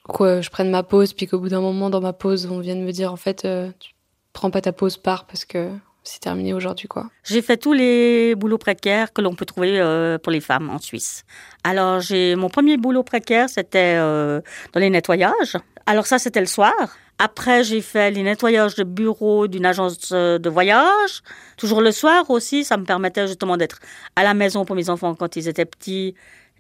Ou 0.09 0.13
que 0.13 0.43
je 0.43 0.51
prenne 0.51 0.71
ma 0.71 0.83
pause, 0.83 1.13
puis 1.13 1.27
qu'au 1.29 1.39
bout 1.39 1.49
d'un 1.49 1.61
moment 1.61 1.89
dans 1.89 2.01
ma 2.01 2.13
pause, 2.13 2.49
on 2.51 2.59
vienne 2.59 2.85
me 2.85 2.93
dire 2.93 3.13
en 3.13 3.17
fait 3.17 3.47
tu 3.79 3.95
prends 4.33 4.51
pas 4.51 4.61
ta 4.61 4.73
pause, 4.73 4.97
pars 4.97 5.27
parce 5.27 5.45
que 5.45 5.71
c'est 6.07 6.21
terminé 6.21 6.55
aujourd'hui 6.55 6.89
quoi. 6.89 7.11
J'ai 7.25 7.43
fait 7.43 7.57
tous 7.57 7.73
les 7.73 8.35
boulots 8.35 8.59
précaires 8.59 9.13
que 9.13 9.21
l'on 9.21 9.35
peut 9.35 9.45
trouver 9.45 9.81
euh, 9.81 10.19
pour 10.19 10.33
les 10.33 10.41
femmes 10.41 10.71
en 10.71 10.79
Suisse. 10.79 11.25
Alors 11.65 12.01
j'ai 12.01 12.37
mon 12.37 12.49
premier 12.49 12.77
boulot 12.77 13.03
précaire, 13.03 13.49
c'était 13.49 13.97
dans 13.97 14.81
les 14.81 14.91
nettoyages. 14.91 15.57
Alors 15.87 16.07
ça 16.07 16.19
c'était 16.19 16.41
le 16.41 16.47
soir. 16.47 16.75
Après, 17.19 17.65
j'ai 17.65 17.81
fait 17.81 18.11
les 18.11 18.23
nettoyages 18.23 18.75
de 18.75 18.85
bureau 18.85 19.47
d'une 19.47 19.65
agence 19.65 20.11
euh, 20.13 20.39
de 20.39 20.51
voyage. 20.51 21.23
Toujours 21.57 21.81
le 21.81 21.91
soir 21.91 22.29
aussi, 22.29 22.63
ça 22.63 22.77
me 22.77 22.85
permettait 22.85 23.27
justement 23.27 23.57
d'être 23.57 23.79
à 24.17 24.23
la 24.23 24.35
maison 24.35 24.67
pour 24.67 24.77
mes 24.77 24.91
enfants 24.91 25.15
quand 25.15 25.35
ils 25.37 25.49
étaient 25.49 25.65
petits 25.65 26.15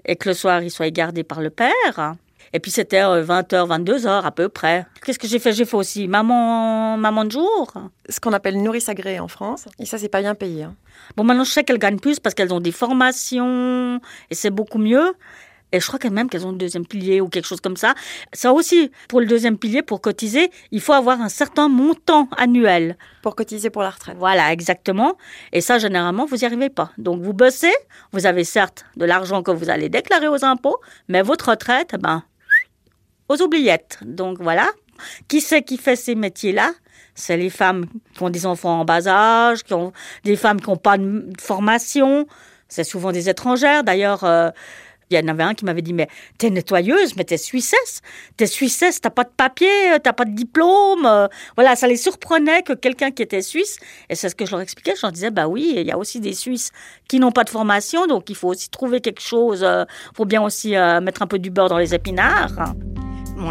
et 0.06 0.16
que 0.16 0.30
le 0.30 0.34
soir, 0.34 0.62
ils 0.62 0.70
soient 0.70 0.88
gardés 0.90 1.24
par 1.24 1.42
le 1.42 1.50
père. 1.50 2.14
Et 2.52 2.60
puis 2.60 2.70
c'était 2.70 3.00
20h, 3.00 3.54
euh, 3.54 3.66
22h 3.66 4.24
à 4.24 4.30
peu 4.30 4.48
près. 4.48 4.86
Qu'est-ce 5.04 5.18
que 5.18 5.26
j'ai 5.26 5.38
fait? 5.38 5.52
J'ai 5.52 5.64
fait 5.64 5.76
aussi 5.76 6.08
maman, 6.08 6.96
maman 6.96 7.24
de 7.24 7.32
jour. 7.32 7.72
Ce 8.08 8.20
qu'on 8.20 8.32
appelle 8.32 8.62
nourrice 8.62 8.88
agréée 8.88 9.20
en 9.20 9.28
France. 9.28 9.66
Et 9.78 9.86
ça, 9.86 9.98
c'est 9.98 10.08
pas 10.08 10.20
bien 10.20 10.34
payé. 10.34 10.64
Hein. 10.64 10.74
Bon, 11.16 11.24
maintenant, 11.24 11.44
je 11.44 11.50
sais 11.50 11.64
qu'elles 11.64 11.78
gagnent 11.78 11.98
plus 11.98 12.20
parce 12.20 12.34
qu'elles 12.34 12.52
ont 12.52 12.60
des 12.60 12.72
formations 12.72 14.00
et 14.30 14.34
c'est 14.34 14.50
beaucoup 14.50 14.78
mieux. 14.78 15.14
Et 15.72 15.80
je 15.80 15.86
crois 15.86 15.98
quand 15.98 16.10
même 16.10 16.30
qu'elles 16.30 16.46
ont 16.46 16.52
le 16.52 16.58
deuxième 16.58 16.86
pilier 16.86 17.20
ou 17.20 17.28
quelque 17.28 17.46
chose 17.46 17.60
comme 17.60 17.76
ça. 17.76 17.94
Ça 18.32 18.52
aussi, 18.52 18.90
pour 19.08 19.20
le 19.20 19.26
deuxième 19.26 19.58
pilier, 19.58 19.82
pour 19.82 20.00
cotiser, 20.00 20.50
il 20.70 20.80
faut 20.80 20.92
avoir 20.92 21.20
un 21.20 21.28
certain 21.28 21.68
montant 21.68 22.28
annuel. 22.36 22.96
Pour 23.22 23.34
cotiser 23.34 23.68
pour 23.68 23.82
la 23.82 23.90
retraite. 23.90 24.16
Voilà, 24.16 24.52
exactement. 24.52 25.16
Et 25.52 25.60
ça, 25.60 25.78
généralement, 25.78 26.24
vous 26.24 26.36
n'y 26.36 26.44
arrivez 26.44 26.70
pas. 26.70 26.92
Donc, 26.98 27.20
vous 27.20 27.32
bossez, 27.32 27.74
vous 28.12 28.26
avez 28.26 28.44
certes 28.44 28.86
de 28.96 29.04
l'argent 29.04 29.42
que 29.42 29.50
vous 29.50 29.68
allez 29.68 29.88
déclarer 29.88 30.28
aux 30.28 30.44
impôts, 30.44 30.78
mais 31.08 31.22
votre 31.22 31.50
retraite, 31.50 31.96
ben, 32.00 32.22
aux 33.28 33.40
oubliettes. 33.42 33.99
Donc, 34.02 34.38
voilà. 34.40 34.68
Qui 35.28 35.40
c'est 35.40 35.62
qui 35.62 35.76
fait 35.76 35.97
ces 35.97 36.14
métiers-là? 36.14 36.73
C'est 37.14 37.37
les 37.37 37.50
femmes 37.50 37.87
qui 38.14 38.23
ont 38.23 38.30
des 38.30 38.47
enfants 38.47 38.80
en 38.80 38.85
bas 38.85 39.06
âge, 39.09 39.62
qui 39.62 39.75
ont 39.75 39.92
des 40.25 40.37
femmes 40.37 40.61
qui 40.61 40.68
n'ont 40.68 40.76
pas 40.76 40.99
de 40.99 41.33
formation. 41.40 42.26
C'est 42.68 42.85
souvent 42.85 43.12
des 43.12 43.28
étrangères. 43.28 43.85
D'ailleurs, 43.85 44.25
euh, 44.25 44.50
il 45.11 45.16
y 45.16 45.23
en 45.23 45.28
avait 45.28 45.45
un 45.45 45.54
qui 45.54 45.64
m'avait 45.64 45.83
dit, 45.83 45.92
mais 45.92 46.09
t'es 46.38 46.50
nettoyeuse, 46.50 47.16
mais 47.16 47.25
t'es 47.25 47.37
suissesse. 47.37 48.00
T'es 48.37 48.47
suissesse, 48.47 49.00
t'as 49.00 49.11
pas 49.11 49.25
de 49.25 49.30
papier, 49.37 49.68
t'as 50.02 50.12
pas 50.12 50.25
de 50.25 50.33
diplôme. 50.33 51.28
Voilà, 51.54 51.76
ça 51.76 51.87
les 51.87 51.97
surprenait 51.97 52.62
que 52.62 52.73
quelqu'un 52.73 53.11
qui 53.11 53.23
était 53.23 53.42
suisse, 53.42 53.78
et 54.11 54.14
c'est 54.14 54.28
ce 54.28 54.35
que 54.35 54.45
je 54.45 54.50
leur 54.50 54.61
expliquais, 54.61 54.95
je 54.97 55.02
leur 55.02 55.12
disais, 55.12 55.30
bah 55.30 55.47
oui, 55.47 55.75
il 55.76 55.87
y 55.87 55.92
a 55.92 55.99
aussi 55.99 56.21
des 56.21 56.35
Suisses 56.35 56.73
qui 57.09 57.21
n'ont 57.21 57.33
pas 57.33 57.45
de 57.45 57.50
formation, 57.50 58.06
donc 58.06 58.28
il 58.30 58.37
faut 58.37 58.49
aussi 58.49 58.68
trouver 58.68 59.00
quelque 59.00 59.23
chose, 59.23 59.62
euh, 59.62 59.85
pour 60.14 60.26
bien 60.26 60.42
aussi 60.42 60.76
euh, 60.76 61.00
mettre 61.00 61.23
un 61.23 61.26
peu 61.26 61.38
du 61.38 61.50
beurre 61.50 61.68
dans 61.68 61.78
les 61.78 61.95
épinards. 61.95 62.75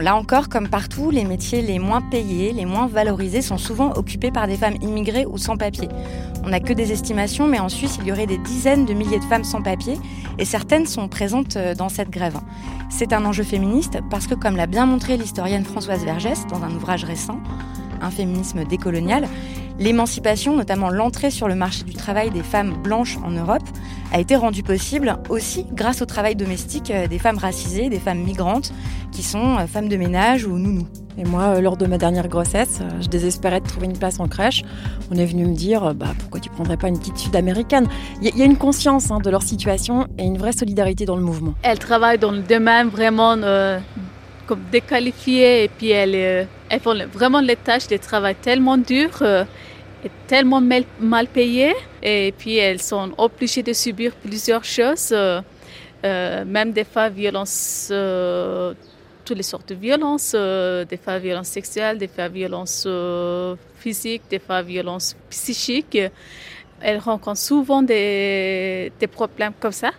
Là 0.05 0.15
encore, 0.15 0.49
comme 0.49 0.67
partout, 0.67 1.09
les 1.09 1.23
métiers 1.23 1.63
les 1.63 1.79
moins 1.79 1.99
payés, 1.99 2.53
les 2.53 2.65
moins 2.65 2.85
valorisés 2.85 3.41
sont 3.41 3.57
souvent 3.57 3.91
occupés 3.93 4.29
par 4.29 4.45
des 4.45 4.55
femmes 4.55 4.75
immigrées 4.81 5.25
ou 5.25 5.39
sans 5.39 5.57
papier. 5.57 5.89
On 6.43 6.49
n'a 6.49 6.59
que 6.59 6.73
des 6.73 6.91
estimations, 6.91 7.47
mais 7.47 7.59
en 7.59 7.69
Suisse, 7.69 7.97
il 7.99 8.07
y 8.07 8.11
aurait 8.11 8.27
des 8.27 8.37
dizaines 8.37 8.85
de 8.85 8.93
milliers 8.93 9.17
de 9.17 9.23
femmes 9.23 9.43
sans 9.43 9.63
papier, 9.63 9.97
et 10.37 10.45
certaines 10.45 10.85
sont 10.85 11.07
présentes 11.07 11.55
euh, 11.55 11.73
dans 11.73 11.89
cette 11.89 12.11
grève. 12.11 12.37
C'est 12.89 13.13
un 13.13 13.25
enjeu 13.25 13.43
féministe 13.43 13.97
parce 14.11 14.27
que, 14.27 14.35
comme 14.35 14.55
l'a 14.55 14.67
bien 14.67 14.85
montré 14.85 15.17
l'historienne 15.17 15.65
Françoise 15.65 16.05
Vergès 16.05 16.45
dans 16.51 16.63
un 16.63 16.69
ouvrage 16.75 17.03
récent, 17.03 17.39
Un 17.99 18.11
féminisme 18.11 18.63
décolonial, 18.65 19.27
L'émancipation, 19.77 20.55
notamment 20.55 20.89
l'entrée 20.89 21.32
sur 21.32 21.48
le 21.48 21.55
marché 21.55 21.84
du 21.84 21.94
travail 21.94 22.32
des 22.32 22.44
femmes 22.44 22.74
blanches 22.82 23.17
en 23.25 23.32
Europe, 23.32 23.63
a 24.13 24.20
été 24.20 24.36
rendue 24.38 24.63
possible 24.63 25.17
aussi 25.29 25.65
grâce 25.74 26.01
au 26.01 26.05
travail 26.05 26.36
domestique 26.36 26.91
euh, 26.91 27.08
des 27.08 27.20
femmes 27.20 27.38
racisées, 27.38 27.89
des 27.89 28.00
femmes 28.00 28.20
migrantes, 28.20 28.72
qui 29.12 29.22
sont 29.22 29.58
euh, 29.58 29.67
femmes 29.67 29.89
de 29.89 29.98
ménage 29.98 30.46
ou 30.46 30.58
nounous. 30.58 30.88
Et 31.17 31.24
moi, 31.24 31.60
lors 31.62 31.77
de 31.77 31.86
ma 31.86 31.98
dernière 31.98 32.27
grossesse, 32.27 32.82
je 33.01 33.08
désespérais 33.08 33.62
de 33.62 33.67
trouver 33.67 33.86
une 33.86 33.98
place 33.98 34.20
en 34.20 34.27
crèche. 34.27 34.63
On 35.12 35.15
est 35.15 35.25
venu 35.25 35.46
me 35.46 35.55
dire, 35.55 35.94
bah, 35.94 36.08
pourquoi 36.20 36.41
tu 36.41 36.50
prendrais 36.50 36.75
pas 36.75 36.89
une 36.89 37.00
petite 37.00 37.17
sud-américaine 37.17 37.88
Il 38.22 38.38
y, 38.38 38.41
a 38.41 38.46
une 38.46 38.58
conscience 38.58 39.12
hein, 39.12 39.20
de 39.20 39.29
leur 39.29 39.41
situation 39.41 40.08
et 40.17 40.24
une 40.24 40.38
vraie 40.38 40.51
solidarité 40.51 41.05
dans 41.05 41.15
le 41.15 41.22
mouvement. 41.22 41.53
Elles 41.63 41.79
travaillent 41.79 42.20
dans 42.20 42.32
le 42.32 42.41
domaine 42.41 42.89
vraiment 42.89 43.38
euh, 43.38 43.79
comme 44.46 44.60
déqualifiées 44.72 45.63
et 45.63 45.67
puis 45.70 45.89
elles, 45.91 46.15
euh, 46.15 46.44
elles, 46.75 46.82
font 46.82 46.96
vraiment 47.13 47.39
les 47.39 47.55
tâches 47.55 47.88
de 47.88 47.98
travail 47.98 48.36
tellement 48.36 48.77
dures 48.77 49.22
euh, 49.22 49.44
et 50.03 50.12
tellement 50.27 50.62
mal, 50.62 51.27
payées. 51.27 51.75
Et 52.03 52.34
puis 52.38 52.58
elles 52.58 52.82
sont 52.82 53.12
obligées 53.17 53.63
de 53.63 53.74
subir 53.74 54.13
plusieurs 54.15 54.63
choses, 54.63 55.15
même 56.03 56.72
des 56.72 56.84
fois 56.84 57.10
violences 57.10 57.91
toutes 59.25 59.38
les 59.38 59.44
sortes 59.44 59.70
de 59.70 59.75
violences, 59.75 60.34
euh, 60.36 60.86
des 60.86 60.98
fois 60.98 61.17
violences 61.20 61.48
sexuelles, 61.48 61.98
des 61.98 62.08
fois 62.08 62.27
violences 62.29 62.84
euh, 62.86 63.55
physiques, 63.79 64.24
des 64.29 64.39
fois 64.39 64.62
violences 64.62 65.15
psychiques. 65.29 65.98
Elles 66.82 67.00
rencontrent 67.00 67.38
souvent 67.38 67.82
des, 67.82 68.91
des 69.00 69.08
problèmes 69.08 69.53
comme 69.60 69.72
ça, 69.72 69.91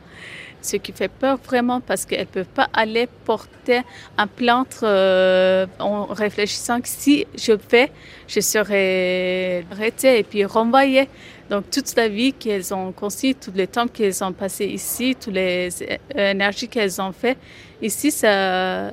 ce 0.67 0.77
qui 0.77 0.93
fait 0.93 1.09
peur 1.09 1.39
vraiment 1.45 1.81
parce 1.81 2.05
qu'elles 2.05 2.21
ne 2.21 2.25
peuvent 2.25 2.55
pas 2.55 2.69
aller 2.73 3.09
porter 3.25 3.83
un 4.19 4.27
plainte 4.27 4.81
euh, 4.83 5.67
en 5.79 6.07
réfléchissant 6.07 6.81
que 6.81 6.89
si 6.89 7.27
je 7.37 7.53
fais, 7.57 7.91
je 8.29 8.41
serai 8.41 9.65
arrêtée 9.71 10.19
et 10.19 10.23
puis 10.23 10.45
renvoyée. 10.45 11.09
Donc 11.51 11.71
toute 11.71 11.95
la 11.97 12.09
vie 12.09 12.33
qu'elles 12.33 12.75
ont 12.75 12.93
conçue, 12.93 13.35
tout 13.35 13.53
le 13.55 13.67
temps 13.67 13.87
qu'elles 13.87 14.25
ont 14.25 14.33
passé 14.33 14.67
ici, 14.67 15.17
toutes 15.19 15.35
les 15.35 15.69
énergies 16.15 16.69
qu'elles 16.69 17.01
ont 17.01 17.13
fait 17.13 17.37
ici, 17.81 18.11
ça, 18.11 18.91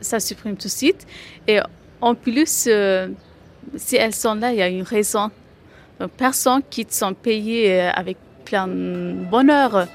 ça 0.00 0.20
supprime 0.20 0.56
tout 0.56 0.68
de 0.68 0.72
suite. 0.72 1.06
Et 1.48 1.58
en 2.00 2.14
plus, 2.14 2.66
euh, 2.68 3.08
si 3.76 3.96
elles 3.96 4.14
sont 4.14 4.34
là, 4.34 4.52
il 4.52 4.58
y 4.58 4.62
a 4.62 4.68
une 4.68 4.82
raison. 4.82 5.30
Donc, 5.98 6.10
personne 6.12 6.62
quitte 6.70 6.92
son 6.92 7.12
pays 7.12 7.66
euh, 7.68 7.90
avec 7.92 8.16
de 8.50 9.12
bonheur. 9.30 9.86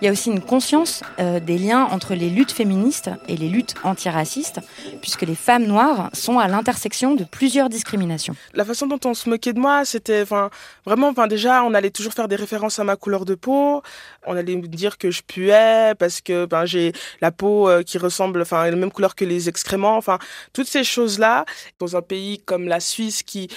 Il 0.00 0.04
y 0.04 0.08
a 0.08 0.12
aussi 0.12 0.30
une 0.30 0.42
conscience 0.42 1.02
euh, 1.20 1.40
des 1.40 1.56
liens 1.56 1.84
entre 1.84 2.14
les 2.14 2.28
luttes 2.28 2.52
féministes 2.52 3.10
et 3.28 3.36
les 3.36 3.48
luttes 3.48 3.74
antiracistes, 3.82 4.60
puisque 5.00 5.22
les 5.22 5.34
femmes 5.34 5.64
noires 5.64 6.10
sont 6.12 6.38
à 6.38 6.48
l'intersection 6.48 7.14
de 7.14 7.24
plusieurs 7.24 7.70
discriminations. 7.70 8.34
La 8.52 8.64
façon 8.64 8.86
dont 8.86 8.98
on 9.04 9.14
se 9.14 9.30
moquait 9.30 9.54
de 9.54 9.60
moi, 9.60 9.84
c'était 9.84 10.24
vraiment 10.24 11.08
enfin 11.08 11.28
déjà 11.28 11.62
on 11.64 11.72
allait 11.72 11.90
toujours 11.90 12.12
faire 12.12 12.28
des 12.28 12.36
références 12.36 12.78
à 12.78 12.84
ma 12.84 12.96
couleur 12.96 13.24
de 13.24 13.34
peau, 13.34 13.82
on 14.26 14.36
allait 14.36 14.56
me 14.56 14.66
dire 14.66 14.98
que 14.98 15.10
je 15.10 15.22
puais 15.22 15.94
parce 15.98 16.20
que 16.20 16.44
ben 16.44 16.66
j'ai 16.66 16.92
la 17.22 17.30
peau 17.30 17.68
euh, 17.68 17.82
qui 17.82 17.96
ressemble 17.96 18.42
enfin 18.42 18.68
la 18.68 18.76
même 18.76 18.92
couleur 18.92 19.14
que 19.14 19.24
les 19.24 19.48
excréments, 19.48 19.96
enfin 19.96 20.18
toutes 20.52 20.68
ces 20.68 20.84
choses-là 20.84 21.46
dans 21.78 21.96
un 21.96 22.02
pays 22.02 22.40
comme 22.44 22.68
la 22.68 22.80
Suisse 22.80 23.22
qui 23.22 23.48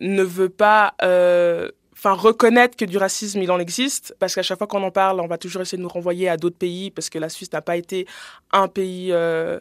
ne 0.00 0.22
veut 0.22 0.48
pas 0.48 0.94
euh, 1.02 1.70
enfin 2.04 2.20
reconnaître 2.20 2.76
que 2.76 2.84
du 2.84 2.98
racisme 2.98 3.42
il 3.42 3.50
en 3.50 3.58
existe 3.58 4.14
parce 4.18 4.34
qu'à 4.34 4.42
chaque 4.42 4.58
fois 4.58 4.66
qu'on 4.66 4.82
en 4.82 4.90
parle 4.90 5.20
on 5.20 5.26
va 5.26 5.38
toujours 5.38 5.62
essayer 5.62 5.78
de 5.78 5.82
nous 5.82 5.88
renvoyer 5.88 6.28
à 6.28 6.36
d'autres 6.36 6.58
pays 6.58 6.90
parce 6.90 7.08
que 7.08 7.18
la 7.18 7.30
Suisse 7.30 7.52
n'a 7.52 7.62
pas 7.62 7.76
été 7.76 8.06
un 8.52 8.68
pays 8.68 9.08
euh, 9.10 9.58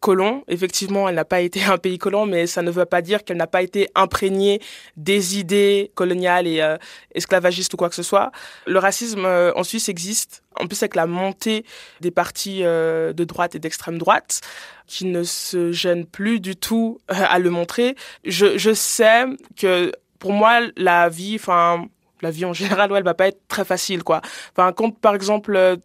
colon. 0.00 0.44
Effectivement 0.46 1.08
elle 1.08 1.14
n'a 1.14 1.24
pas 1.24 1.40
été 1.40 1.64
un 1.64 1.78
pays 1.78 1.96
colon 1.96 2.26
mais 2.26 2.46
ça 2.46 2.60
ne 2.60 2.70
veut 2.70 2.84
pas 2.84 3.00
dire 3.00 3.24
qu'elle 3.24 3.38
n'a 3.38 3.46
pas 3.46 3.62
été 3.62 3.88
imprégnée 3.94 4.60
des 4.98 5.38
idées 5.38 5.90
coloniales 5.94 6.46
et 6.46 6.60
euh, 6.60 6.76
esclavagistes 7.14 7.72
ou 7.72 7.78
quoi 7.78 7.88
que 7.88 7.94
ce 7.94 8.02
soit. 8.02 8.30
Le 8.66 8.78
racisme 8.78 9.24
euh, 9.24 9.54
en 9.54 9.64
Suisse 9.64 9.88
existe 9.88 10.42
en 10.60 10.66
plus 10.66 10.82
avec 10.82 10.96
la 10.96 11.06
montée 11.06 11.64
des 12.02 12.10
partis 12.10 12.62
de 12.62 13.24
droite 13.24 13.54
et 13.54 13.58
d'extrême 13.58 13.98
droite 13.98 14.40
qui 14.86 15.04
ne 15.04 15.22
se 15.22 15.70
gênent 15.70 16.06
plus 16.06 16.40
du 16.40 16.56
tout 16.56 16.98
à 17.08 17.38
le 17.38 17.50
montrer. 17.50 17.94
Je, 18.24 18.56
je 18.56 18.72
sais 18.72 19.26
que 19.58 19.92
pour 20.18 20.32
moi, 20.32 20.60
la 20.76 21.08
vie, 21.08 21.36
enfin, 21.36 21.86
la 22.22 22.30
vie 22.30 22.44
en 22.44 22.52
général, 22.52 22.90
ouais, 22.92 22.98
elle 22.98 23.04
va 23.04 23.14
pas 23.14 23.28
être 23.28 23.40
très 23.48 23.64
facile, 23.64 24.02
quoi. 24.02 24.20
Enfin, 24.52 24.72
quand, 24.72 24.90
par 24.98 25.14
exemple, 25.14 25.54
euh, 25.56 25.76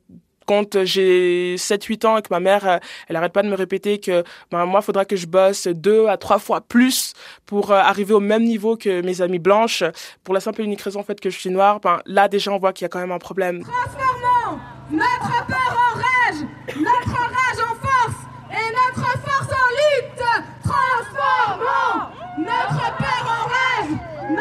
quand 0.45 0.83
j'ai 0.83 1.55
7-8 1.57 2.05
ans 2.05 2.17
et 2.17 2.21
que 2.21 2.27
ma 2.31 2.39
mère, 2.39 2.67
euh, 2.67 2.77
elle 3.07 3.15
arrête 3.15 3.33
pas 3.33 3.43
de 3.43 3.47
me 3.47 3.55
répéter 3.55 3.99
que 3.99 4.23
ben, 4.51 4.65
moi, 4.65 4.81
il 4.81 4.85
faudra 4.85 5.05
que 5.05 5.15
je 5.15 5.27
bosse 5.27 5.67
deux 5.67 6.07
à 6.07 6.17
trois 6.17 6.39
fois 6.39 6.61
plus 6.61 7.13
pour 7.45 7.71
euh, 7.71 7.75
arriver 7.75 8.13
au 8.13 8.19
même 8.19 8.43
niveau 8.43 8.75
que 8.75 9.01
mes 9.01 9.21
amies 9.21 9.39
blanches, 9.39 9.83
pour 10.23 10.33
la 10.33 10.39
simple 10.39 10.61
et 10.61 10.65
unique 10.65 10.81
raison 10.81 10.99
en 10.99 11.03
fait 11.03 11.19
que 11.19 11.29
je 11.29 11.39
suis 11.39 11.49
noire, 11.49 11.79
ben, 11.79 12.01
là 12.05 12.27
déjà 12.27 12.51
on 12.51 12.57
voit 12.57 12.73
qu'il 12.73 12.83
y 12.83 12.87
a 12.87 12.89
quand 12.89 12.99
même 12.99 13.11
un 13.11 13.19
problème. 13.19 13.63
Transformons 13.63 14.59
notre 14.91 15.45
peur 15.47 15.77
en 15.77 15.95
rage, 15.95 16.41
notre 16.75 17.15
rage 17.15 17.61
en 17.63 17.75
force 17.75 18.21
et 18.51 18.73
notre 18.73 19.09
force 19.19 19.53
en 19.53 19.69
lutte. 19.79 20.23
Transformons 20.63 22.09
notre 22.39 22.97
peur 22.97 23.00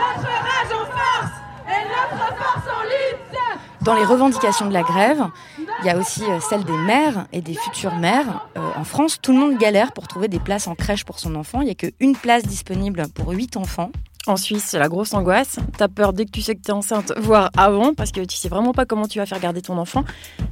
notre 0.01 0.29
rage 0.29 0.73
en 0.73 0.87
force 0.87 1.33
et 1.69 1.83
notre 1.89 2.37
force 2.37 2.67
en 2.67 2.83
lutte. 2.85 3.61
Dans 3.83 3.95
les 3.95 4.05
revendications 4.05 4.67
de 4.67 4.73
la 4.73 4.83
grève, 4.83 5.25
il 5.81 5.87
y 5.87 5.91
a 5.91 5.97
aussi 5.97 6.23
euh, 6.25 6.41
celle 6.41 6.65
des 6.65 6.77
mères 6.77 7.27
et 7.33 7.41
des 7.41 7.55
futures 7.55 7.95
mères. 7.95 8.47
Euh, 8.57 8.71
en 8.77 8.85
France, 8.85 9.19
tout 9.21 9.33
le 9.33 9.39
monde 9.39 9.59
galère 9.59 9.93
pour 9.93 10.09
trouver 10.09 10.29
des 10.29 10.39
places 10.39 10.67
en 10.67 10.75
crèche 10.75 11.05
pour 11.05 11.19
son 11.19 11.35
enfant. 11.35 11.61
Il 11.63 11.67
n'y 11.67 11.71
a 11.71 11.75
qu'une 11.75 12.17
place 12.17 12.45
disponible 12.45 13.05
pour 13.15 13.31
8 13.31 13.57
enfants. 13.57 13.91
En 14.27 14.37
Suisse, 14.37 14.65
c'est 14.69 14.79
la 14.79 14.89
grosse 14.89 15.15
angoisse. 15.15 15.57
T'as 15.79 15.89
peur 15.89 16.13
dès 16.13 16.27
que 16.27 16.31
tu 16.31 16.43
sais 16.43 16.55
que 16.55 16.61
t'es 16.61 16.73
enceinte, 16.73 17.11
voire 17.17 17.51
avant, 17.57 17.95
parce 17.95 18.13
que 18.13 18.21
tu 18.21 18.37
sais 18.37 18.51
vraiment 18.51 18.75
pas 18.75 18.85
comment 18.85 19.09
tu 19.09 19.19
vas 19.19 19.25
faire 19.25 19.41
garder 19.41 19.63
ton 19.63 19.79
enfant. 19.79 20.05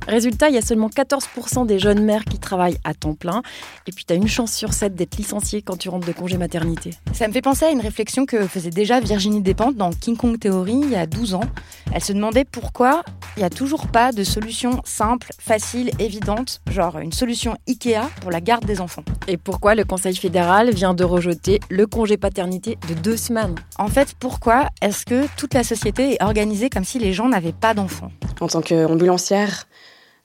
Résultat, 0.09 0.49
il 0.49 0.55
y 0.55 0.59
a 0.59 0.63
seulement 0.63 0.89
14% 0.89 1.67
des 1.67 1.79
jeunes 1.79 2.03
mères 2.03 2.25
qui 2.25 2.39
travaillent 2.39 2.79
à 2.85 2.95
temps 2.95 3.13
plein. 3.13 3.43
Et 3.87 3.93
puis 3.93 4.07
t'as 4.07 4.15
une 4.15 4.27
chance 4.27 4.55
sur 4.55 4.73
7 4.73 4.95
d'être 4.95 5.19
licenciée 5.19 5.61
quand 5.61 5.77
tu 5.77 5.91
rentres 5.91 6.07
de 6.07 6.13
congé 6.13 6.39
maternité. 6.39 6.93
Ça 7.13 7.29
me 7.29 7.33
fait 7.35 7.43
penser 7.43 7.67
à 7.67 7.71
une 7.71 7.83
réflexion 7.83 8.25
que 8.25 8.47
faisait 8.47 8.71
déjà 8.71 9.01
Virginie 9.01 9.43
Despentes 9.43 9.77
dans 9.77 9.91
King 9.91 10.17
Kong 10.17 10.39
Theory 10.39 10.81
il 10.85 10.91
y 10.91 10.97
a 10.97 11.07
12 11.07 11.35
ans. 11.35 11.45
Elle 11.93 12.03
se 12.03 12.15
demandait 12.15 12.47
pourquoi 12.47 13.03
il 13.37 13.41
n'y 13.41 13.47
a 13.47 13.51
toujours 13.51 13.87
pas 13.87 14.13
de 14.13 14.25
solution 14.25 14.81
simple, 14.85 15.29
facile, 15.39 15.91
évidente, 15.99 16.63
genre 16.71 16.99
une 16.99 17.13
solution 17.13 17.55
IKEA 17.69 18.09
pour 18.23 18.31
la 18.31 18.41
garde 18.41 18.65
des 18.65 18.81
enfants. 18.81 19.05
Et 19.27 19.37
pourquoi 19.37 19.75
le 19.75 19.85
Conseil 19.85 20.17
fédéral 20.17 20.71
vient 20.71 20.95
de 20.95 21.05
rejeter 21.05 21.61
le 21.69 21.87
congé 21.87 22.17
paternité 22.17 22.79
de 22.89 22.95
deux 22.95 23.17
semaines? 23.17 23.55
En 23.77 23.89
fait, 23.89 24.15
pourquoi 24.19 24.69
est-ce 24.83 25.05
que 25.07 25.27
toute 25.37 25.55
la 25.55 25.65
société 25.65 26.15
est 26.15 26.23
organisée 26.23 26.71
comme 26.71 26.85
si 26.85 26.99
les 26.99 27.13
gens 27.13 27.29
n'avaient 27.29 27.53
pas 27.53 27.75
d'enfants? 27.75 28.11
En 28.41 28.49
tant 28.49 28.61
qu'ambulancière, 28.61 29.67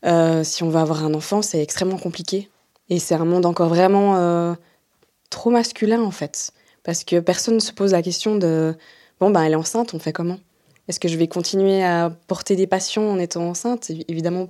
euh, 0.06 0.44
si 0.44 0.64
on 0.64 0.70
veut 0.70 0.80
avoir 0.80 1.04
un 1.04 1.14
enfant, 1.14 1.42
c'est 1.42 1.62
extrêmement 1.62 1.98
compliqué. 1.98 2.50
Et 2.90 3.00
c'est 3.00 3.16
un 3.16 3.26
monde 3.26 3.46
encore 3.46 3.70
vraiment 3.70 4.16
euh, 4.18 4.54
trop 5.30 5.50
masculin, 5.50 6.02
en 6.02 6.12
fait. 6.12 6.52
Parce 6.84 7.04
que 7.04 7.20
personne 7.20 7.56
ne 7.56 7.60
se 7.60 7.72
pose 7.72 7.92
la 7.92 8.02
question 8.02 8.36
de 8.36 8.76
bon, 9.20 9.30
ben, 9.30 9.44
elle 9.44 9.54
est 9.54 9.56
enceinte, 9.56 9.94
on 9.94 10.00
fait 10.00 10.14
comment? 10.14 10.40
Est-ce 10.88 11.00
que 11.00 11.08
je 11.08 11.18
vais 11.18 11.28
continuer 11.28 11.84
à 11.84 12.12
porter 12.28 12.56
des 12.56 12.68
passions 12.68 13.10
en 13.10 13.20
étant 13.20 13.48
enceinte? 13.48 13.90
Évidemment, 14.10 14.50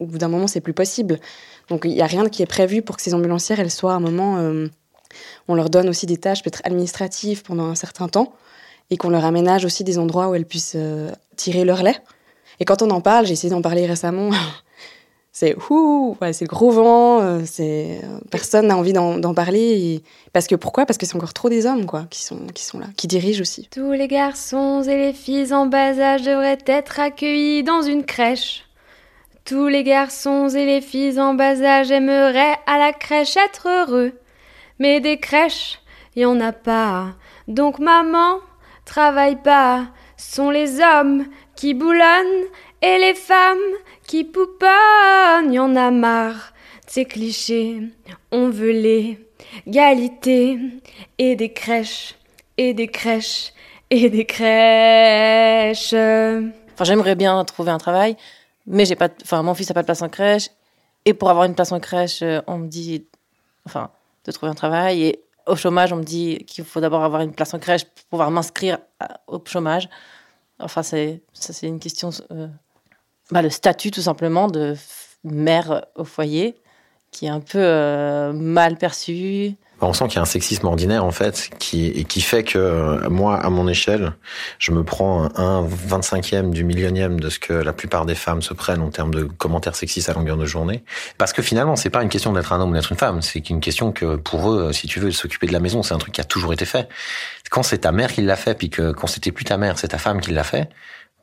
au 0.00 0.06
bout 0.06 0.18
d'un 0.18 0.28
moment, 0.28 0.46
c'est 0.46 0.60
plus 0.60 0.74
possible. 0.74 1.18
Donc, 1.68 1.82
il 1.84 1.92
n'y 1.92 2.02
a 2.02 2.06
rien 2.06 2.28
qui 2.28 2.42
est 2.42 2.46
prévu 2.46 2.82
pour 2.82 2.96
que 2.96 3.02
ces 3.02 3.14
ambulancières, 3.14 3.60
elles 3.60 3.70
soient 3.70 3.92
à 3.92 3.96
un 3.96 4.00
moment. 4.00 4.36
Euh, 4.38 4.68
on 5.48 5.54
leur 5.54 5.70
donne 5.70 5.88
aussi 5.88 6.06
des 6.06 6.16
tâches 6.16 6.42
peut-être 6.42 6.62
administratives 6.64 7.42
pendant 7.42 7.66
un 7.66 7.74
certain 7.74 8.08
temps 8.08 8.32
et 8.90 8.96
qu'on 8.96 9.10
leur 9.10 9.24
aménage 9.24 9.64
aussi 9.64 9.84
des 9.84 9.98
endroits 9.98 10.28
où 10.28 10.34
elles 10.34 10.46
puissent 10.46 10.76
euh, 10.76 11.10
tirer 11.36 11.64
leur 11.64 11.82
lait. 11.82 11.96
Et 12.60 12.64
quand 12.64 12.82
on 12.82 12.90
en 12.90 13.00
parle, 13.00 13.26
j'ai 13.26 13.32
essayé 13.32 13.50
d'en 13.50 13.62
parler 13.62 13.86
récemment, 13.86 14.30
c'est 15.32 15.56
ouh, 15.70 16.16
c'est 16.32 16.42
le 16.42 16.46
gros 16.46 16.70
vent, 16.70 17.20
euh, 17.20 17.40
c'est 17.44 18.00
euh, 18.04 18.18
personne 18.30 18.68
n'a 18.68 18.76
envie 18.76 18.92
d'en 18.92 19.34
parler 19.34 20.02
parce 20.32 20.46
que 20.46 20.54
pourquoi? 20.54 20.86
Parce 20.86 20.98
que 20.98 21.06
c'est 21.06 21.16
encore 21.16 21.34
trop 21.34 21.48
des 21.48 21.66
hommes 21.66 21.86
quoi 21.86 22.06
qui 22.08 22.22
sont 22.22 22.46
qui 22.54 22.64
sont 22.64 22.78
là, 22.78 22.86
qui 22.96 23.06
dirigent 23.06 23.40
aussi. 23.40 23.68
Tous 23.70 23.92
les 23.92 24.08
garçons 24.08 24.82
et 24.82 24.96
les 24.96 25.12
filles 25.12 25.52
en 25.52 25.66
bas 25.66 25.98
âge 25.98 26.22
devraient 26.22 26.58
être 26.66 27.00
accueillis 27.00 27.62
dans 27.62 27.82
une 27.82 28.04
crèche. 28.04 28.62
Tous 29.44 29.68
les 29.68 29.84
garçons 29.84 30.48
et 30.48 30.66
les 30.66 30.80
filles 30.80 31.20
en 31.20 31.34
bas 31.34 31.62
âge 31.62 31.90
aimeraient 31.90 32.56
à 32.66 32.78
la 32.78 32.92
crèche 32.92 33.36
être 33.36 33.68
heureux. 33.68 34.12
Mais 34.78 35.00
des 35.00 35.18
crèches, 35.18 35.80
y 36.14 36.24
en 36.24 36.40
a 36.40 36.52
pas. 36.52 37.14
Donc 37.48 37.78
maman, 37.78 38.38
travaille 38.84 39.36
pas. 39.42 39.88
Sont 40.16 40.50
les 40.50 40.80
hommes 40.80 41.26
qui 41.54 41.74
boulonnent 41.74 42.46
et 42.82 42.98
les 42.98 43.14
femmes 43.14 43.58
qui 44.06 44.24
pouponnent. 44.24 45.52
Y 45.52 45.58
en 45.58 45.76
a 45.76 45.90
marre. 45.90 46.52
Ces 46.86 47.04
clichés, 47.04 47.80
on 48.30 48.48
veut 48.48 48.70
les 48.70 49.18
galités 49.66 50.58
et 51.18 51.34
des 51.34 51.52
crèches 51.52 52.14
et 52.56 52.74
des 52.74 52.88
crèches 52.88 53.52
et 53.90 54.08
des 54.10 54.24
crèches. 54.24 55.92
Enfin, 55.92 56.84
j'aimerais 56.84 57.14
bien 57.14 57.44
trouver 57.44 57.70
un 57.70 57.78
travail, 57.78 58.16
mais 58.66 58.84
j'ai 58.84 58.96
pas. 58.96 59.08
Enfin, 59.22 59.42
mon 59.42 59.54
fils 59.54 59.70
a 59.70 59.74
pas 59.74 59.82
de 59.82 59.86
place 59.86 60.02
en 60.02 60.08
crèche. 60.08 60.50
Et 61.04 61.14
pour 61.14 61.30
avoir 61.30 61.44
une 61.44 61.54
place 61.54 61.72
en 61.72 61.80
crèche, 61.80 62.22
euh, 62.22 62.40
on 62.48 62.58
me 62.58 62.66
dit, 62.66 63.06
enfin, 63.64 63.90
de 64.26 64.32
trouver 64.32 64.50
un 64.50 64.54
travail. 64.54 65.02
Et 65.02 65.22
au 65.46 65.56
chômage, 65.56 65.92
on 65.92 65.96
me 65.96 66.02
dit 66.02 66.38
qu'il 66.46 66.64
faut 66.64 66.80
d'abord 66.80 67.04
avoir 67.04 67.22
une 67.22 67.32
place 67.32 67.54
en 67.54 67.58
crèche 67.58 67.84
pour 67.84 68.04
pouvoir 68.10 68.30
m'inscrire 68.30 68.78
au 69.26 69.42
chômage. 69.44 69.88
Enfin, 70.58 70.82
c'est 70.82 71.22
ça, 71.32 71.52
c'est 71.52 71.66
une 71.66 71.80
question. 71.80 72.10
Euh, 72.30 72.48
bah, 73.30 73.42
le 73.42 73.50
statut, 73.50 73.90
tout 73.90 74.00
simplement, 74.00 74.48
de 74.48 74.74
mère 75.24 75.84
au 75.94 76.04
foyer, 76.04 76.56
qui 77.10 77.26
est 77.26 77.30
un 77.30 77.40
peu 77.40 77.58
euh, 77.58 78.32
mal 78.32 78.76
perçu. 78.76 79.56
On 79.80 79.92
sent 79.92 80.08
qu'il 80.08 80.16
y 80.16 80.18
a 80.18 80.22
un 80.22 80.24
sexisme 80.24 80.66
ordinaire 80.66 81.04
en 81.04 81.10
fait 81.10 81.50
qui 81.58 82.04
qui 82.06 82.22
fait 82.22 82.44
que 82.44 82.58
euh, 82.58 83.10
moi 83.10 83.36
à 83.36 83.50
mon 83.50 83.68
échelle 83.68 84.14
je 84.58 84.72
me 84.72 84.82
prends 84.82 85.28
un 85.36 85.66
25e 85.66 86.50
du 86.50 86.64
millionième 86.64 87.20
de 87.20 87.28
ce 87.28 87.38
que 87.38 87.52
la 87.52 87.74
plupart 87.74 88.06
des 88.06 88.14
femmes 88.14 88.40
se 88.40 88.54
prennent 88.54 88.80
en 88.80 88.88
termes 88.88 89.12
de 89.12 89.24
commentaires 89.24 89.76
sexistes 89.76 90.08
à 90.08 90.14
longueur 90.14 90.38
de 90.38 90.46
journée. 90.46 90.82
Parce 91.18 91.34
que 91.34 91.42
finalement 91.42 91.76
c'est 91.76 91.90
pas 91.90 92.02
une 92.02 92.08
question 92.08 92.32
d'être 92.32 92.52
un 92.52 92.60
homme 92.60 92.70
ou 92.70 92.74
d'être 92.74 92.90
une 92.90 92.98
femme. 92.98 93.20
C'est 93.20 93.50
une 93.50 93.60
question 93.60 93.92
que 93.92 94.16
pour 94.16 94.50
eux 94.50 94.72
si 94.72 94.86
tu 94.86 94.98
veux 94.98 95.10
s'occuper 95.10 95.46
de 95.46 95.52
la 95.52 95.60
maison 95.60 95.82
c'est 95.82 95.94
un 95.94 95.98
truc 95.98 96.14
qui 96.14 96.20
a 96.22 96.24
toujours 96.24 96.54
été 96.54 96.64
fait. 96.64 96.88
Quand 97.50 97.62
c'est 97.62 97.78
ta 97.78 97.92
mère 97.92 98.12
qui 98.12 98.22
l'a 98.22 98.36
fait 98.36 98.54
puis 98.54 98.70
que 98.70 98.92
quand 98.92 99.06
c'était 99.06 99.32
plus 99.32 99.44
ta 99.44 99.58
mère 99.58 99.78
c'est 99.78 99.88
ta 99.88 99.98
femme 99.98 100.20
qui 100.20 100.30
l'a 100.30 100.44
fait 100.44 100.70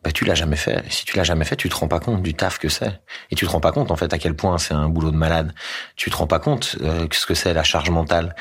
bah, 0.03 0.11
tu 0.11 0.25
l'as 0.25 0.35
jamais 0.35 0.55
fait. 0.57 0.83
Si 0.89 1.05
tu 1.05 1.15
l'as 1.15 1.23
jamais 1.23 1.45
fait, 1.45 1.55
tu 1.55 1.69
te 1.69 1.75
rends 1.75 1.87
pas 1.87 1.99
compte 1.99 2.21
du 2.21 2.33
taf 2.33 2.57
que 2.57 2.67
c'est. 2.67 2.99
Et 3.31 3.35
tu 3.35 3.45
te 3.45 3.51
rends 3.51 3.61
pas 3.61 3.71
compte, 3.71 3.89
en 3.89 3.95
fait, 3.95 4.13
à 4.13 4.17
quel 4.17 4.35
point 4.35 4.57
c'est 4.57 4.73
un 4.73 4.89
boulot 4.89 5.11
de 5.11 5.15
malade. 5.15 5.53
Tu 5.95 6.09
te 6.09 6.15
rends 6.15 6.27
pas 6.27 6.39
compte 6.39 6.75
euh, 6.81 7.07
ce 7.11 7.25
que 7.25 7.33
c'est 7.33 7.53
la 7.53 7.63
charge 7.63 7.89
mentale. 7.89 8.35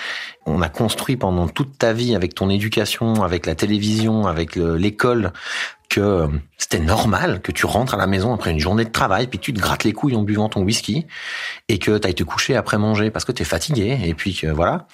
On 0.45 0.61
a 0.61 0.69
construit 0.69 1.17
pendant 1.17 1.47
toute 1.47 1.79
ta 1.79 1.93
vie 1.93 2.17
avec 2.17 2.35
ton 2.35 2.51
éducation, 2.51 3.23
avec 3.23 3.47
la 3.47 3.55
télévision, 3.55 4.27
avec 4.27 4.57
l'école, 4.57 5.33
que 5.89 6.01
euh, 6.01 6.27
c'était 6.59 6.81
normal 6.81 7.43
que 7.43 7.53
tu 7.53 7.67
rentres 7.67 7.95
à 7.95 7.97
la 7.97 8.07
maison 8.07 8.35
après 8.35 8.51
une 8.51 8.59
journée 8.59 8.85
de 8.85 8.91
travail, 8.91 9.29
puis 9.29 9.39
que 9.39 9.45
tu 9.45 9.53
te 9.53 9.61
grattes 9.61 9.85
les 9.85 9.93
couilles 9.93 10.17
en 10.17 10.23
buvant 10.23 10.49
ton 10.49 10.63
whisky, 10.63 11.07
et 11.69 11.79
que 11.79 11.97
tu 11.97 12.07
ailles 12.07 12.15
te 12.15 12.25
coucher 12.25 12.57
après 12.57 12.79
manger 12.79 13.11
parce 13.11 13.25
que 13.25 13.33
tu 13.33 13.43
es 13.43 13.45
fatigué, 13.45 14.01
et 14.05 14.15
puis 14.15 14.35
que 14.35 14.49
voilà. 14.49 14.89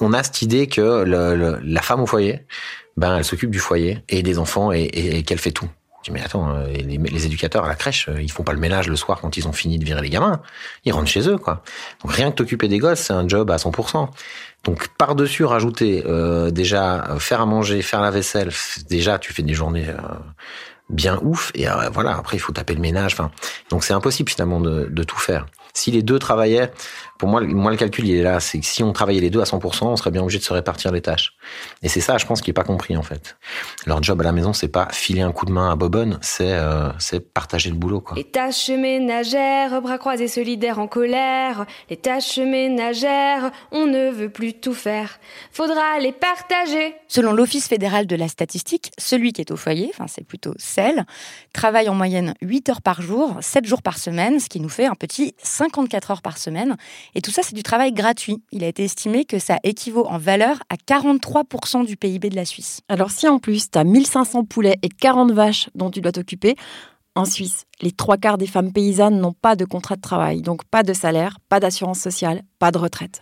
On 0.00 0.12
a 0.12 0.22
cette 0.22 0.42
idée 0.42 0.68
que 0.68 1.02
le, 1.02 1.58
la 1.64 1.82
femme 1.82 2.00
au 2.00 2.06
foyer, 2.06 2.46
ben 2.96 3.16
elle 3.16 3.24
s'occupe 3.24 3.50
du 3.50 3.58
foyer 3.58 4.04
et 4.08 4.22
des 4.22 4.38
enfants 4.38 4.70
et, 4.70 4.82
et 4.82 5.22
qu'elle 5.24 5.38
fait 5.38 5.50
tout. 5.50 5.68
Je 6.02 6.10
dis, 6.10 6.14
mais 6.14 6.24
attends, 6.24 6.48
euh, 6.48 6.66
les, 6.66 6.98
les, 6.98 7.26
éducateurs 7.26 7.64
à 7.64 7.68
la 7.68 7.76
crèche, 7.76 8.08
euh, 8.08 8.20
ils 8.20 8.30
font 8.30 8.42
pas 8.42 8.52
le 8.52 8.58
ménage 8.58 8.88
le 8.88 8.96
soir 8.96 9.20
quand 9.20 9.36
ils 9.36 9.46
ont 9.46 9.52
fini 9.52 9.78
de 9.78 9.84
virer 9.84 10.02
les 10.02 10.10
gamins. 10.10 10.40
Ils 10.84 10.92
rentrent 10.92 11.08
chez 11.08 11.28
eux, 11.28 11.38
quoi. 11.38 11.62
Donc 12.02 12.12
rien 12.12 12.30
que 12.30 12.36
t'occuper 12.36 12.66
des 12.66 12.78
gosses, 12.78 13.00
c'est 13.00 13.12
un 13.12 13.28
job 13.28 13.50
à 13.50 13.56
100%. 13.56 14.08
Donc 14.64 14.88
par-dessus 14.98 15.44
rajouter 15.44 16.02
euh, 16.06 16.50
déjà 16.50 17.16
faire 17.18 17.40
à 17.40 17.46
manger, 17.46 17.82
faire 17.82 18.00
la 18.00 18.10
vaisselle, 18.10 18.50
déjà 18.88 19.18
tu 19.18 19.32
fais 19.32 19.42
des 19.42 19.54
journées 19.54 19.86
bien 20.88 21.18
ouf 21.22 21.50
et 21.54 21.66
voilà 21.92 22.16
après 22.16 22.36
il 22.36 22.40
faut 22.40 22.52
taper 22.52 22.74
le 22.74 22.80
ménage. 22.80 23.14
Enfin 23.14 23.32
donc 23.70 23.82
c'est 23.82 23.92
impossible 23.92 24.30
finalement 24.30 24.60
de, 24.60 24.86
de 24.88 25.02
tout 25.02 25.18
faire. 25.18 25.46
Si 25.74 25.90
les 25.90 26.02
deux 26.02 26.18
travaillaient, 26.18 26.70
pour 27.18 27.28
moi, 27.28 27.40
moi 27.40 27.70
le 27.70 27.76
calcul 27.76 28.06
il 28.06 28.16
est 28.16 28.22
là, 28.22 28.38
c'est 28.40 28.60
que 28.60 28.66
si 28.66 28.84
on 28.84 28.92
travaillait 28.92 29.20
les 29.20 29.30
deux 29.30 29.40
à 29.40 29.44
100%, 29.44 29.84
on 29.84 29.96
serait 29.96 30.10
bien 30.10 30.22
obligé 30.22 30.38
de 30.38 30.44
se 30.44 30.52
répartir 30.52 30.92
les 30.92 31.00
tâches. 31.00 31.34
Et 31.82 31.88
c'est 31.88 32.00
ça, 32.00 32.18
je 32.18 32.26
pense, 32.26 32.40
qui 32.40 32.50
est 32.50 32.54
pas 32.54 32.64
compris 32.64 32.96
en 32.96 33.02
fait. 33.02 33.36
Leur 33.86 34.02
job 34.02 34.20
à 34.20 34.24
la 34.24 34.32
maison, 34.32 34.52
c'est 34.52 34.68
pas 34.68 34.88
filer 34.92 35.22
un 35.22 35.32
coup 35.32 35.46
de 35.46 35.52
main 35.52 35.70
à 35.70 35.76
Bobonne, 35.76 36.18
c'est 36.22 36.52
euh, 36.52 36.90
c'est 36.98 37.20
partager 37.20 37.70
le 37.70 37.76
boulot 37.76 38.00
quoi. 38.00 38.16
Les 38.16 38.24
tâches 38.24 38.70
ménagères, 38.70 39.80
bras 39.82 39.98
croisés 39.98 40.28
solidaires 40.28 40.78
en 40.78 40.86
colère, 40.86 41.66
les 41.90 41.96
tâches 41.96 42.38
ménagères, 42.38 43.50
on 43.70 43.86
ne 43.86 44.10
veut 44.10 44.30
plus 44.30 44.54
tout 44.54 44.74
faire. 44.74 45.18
Faudra 45.50 45.98
les 46.00 46.12
partager. 46.12 46.94
Selon 47.08 47.32
l'Office 47.32 47.68
fédéral 47.68 48.06
de 48.06 48.16
la 48.16 48.28
statistique, 48.28 48.92
celui 48.98 49.32
qui 49.32 49.40
est 49.40 49.50
au 49.50 49.56
foyer, 49.56 49.90
enfin 49.94 50.06
c'est 50.08 50.24
plutôt 50.24 50.54
celle, 50.58 51.04
travaille 51.52 51.88
en 51.88 51.94
moyenne 51.94 52.34
8 52.42 52.68
heures 52.68 52.82
par 52.82 53.02
jour, 53.02 53.36
7 53.40 53.66
jours 53.66 53.82
par 53.82 53.98
semaine, 53.98 54.40
ce 54.40 54.48
qui 54.48 54.60
nous 54.60 54.68
fait 54.68 54.86
un 54.86 54.94
petit 54.94 55.34
54 55.42 56.10
heures 56.10 56.22
par 56.22 56.38
semaine. 56.38 56.76
Et 57.14 57.20
tout 57.20 57.30
ça, 57.30 57.42
c'est 57.42 57.54
du 57.54 57.62
travail 57.62 57.92
gratuit. 57.92 58.42
Il 58.52 58.64
a 58.64 58.68
été 58.68 58.84
estimé 58.84 59.24
que 59.24 59.38
ça 59.38 59.58
équivaut 59.64 60.06
en 60.06 60.18
valeur 60.18 60.62
à 60.68 60.76
43% 60.76 61.31
du 61.84 61.96
PIB 61.96 62.30
de 62.30 62.36
la 62.36 62.44
Suisse. 62.44 62.80
Alors 62.88 63.10
si 63.10 63.26
en 63.26 63.38
plus, 63.38 63.70
tu 63.70 63.78
as 63.78 63.84
1500 63.84 64.44
poulets 64.44 64.78
et 64.82 64.88
40 64.88 65.32
vaches 65.32 65.70
dont 65.74 65.90
tu 65.90 66.00
dois 66.00 66.12
t'occuper, 66.12 66.56
en 67.14 67.24
Suisse, 67.24 67.66
les 67.80 67.92
trois 67.92 68.16
quarts 68.16 68.38
des 68.38 68.46
femmes 68.46 68.72
paysannes 68.72 69.20
n'ont 69.20 69.34
pas 69.34 69.54
de 69.54 69.64
contrat 69.64 69.96
de 69.96 70.00
travail, 70.00 70.40
donc 70.40 70.64
pas 70.64 70.82
de 70.82 70.92
salaire, 70.92 71.38
pas 71.48 71.60
d'assurance 71.60 72.00
sociale, 72.00 72.42
pas 72.58 72.70
de 72.70 72.78
retraite. 72.78 73.20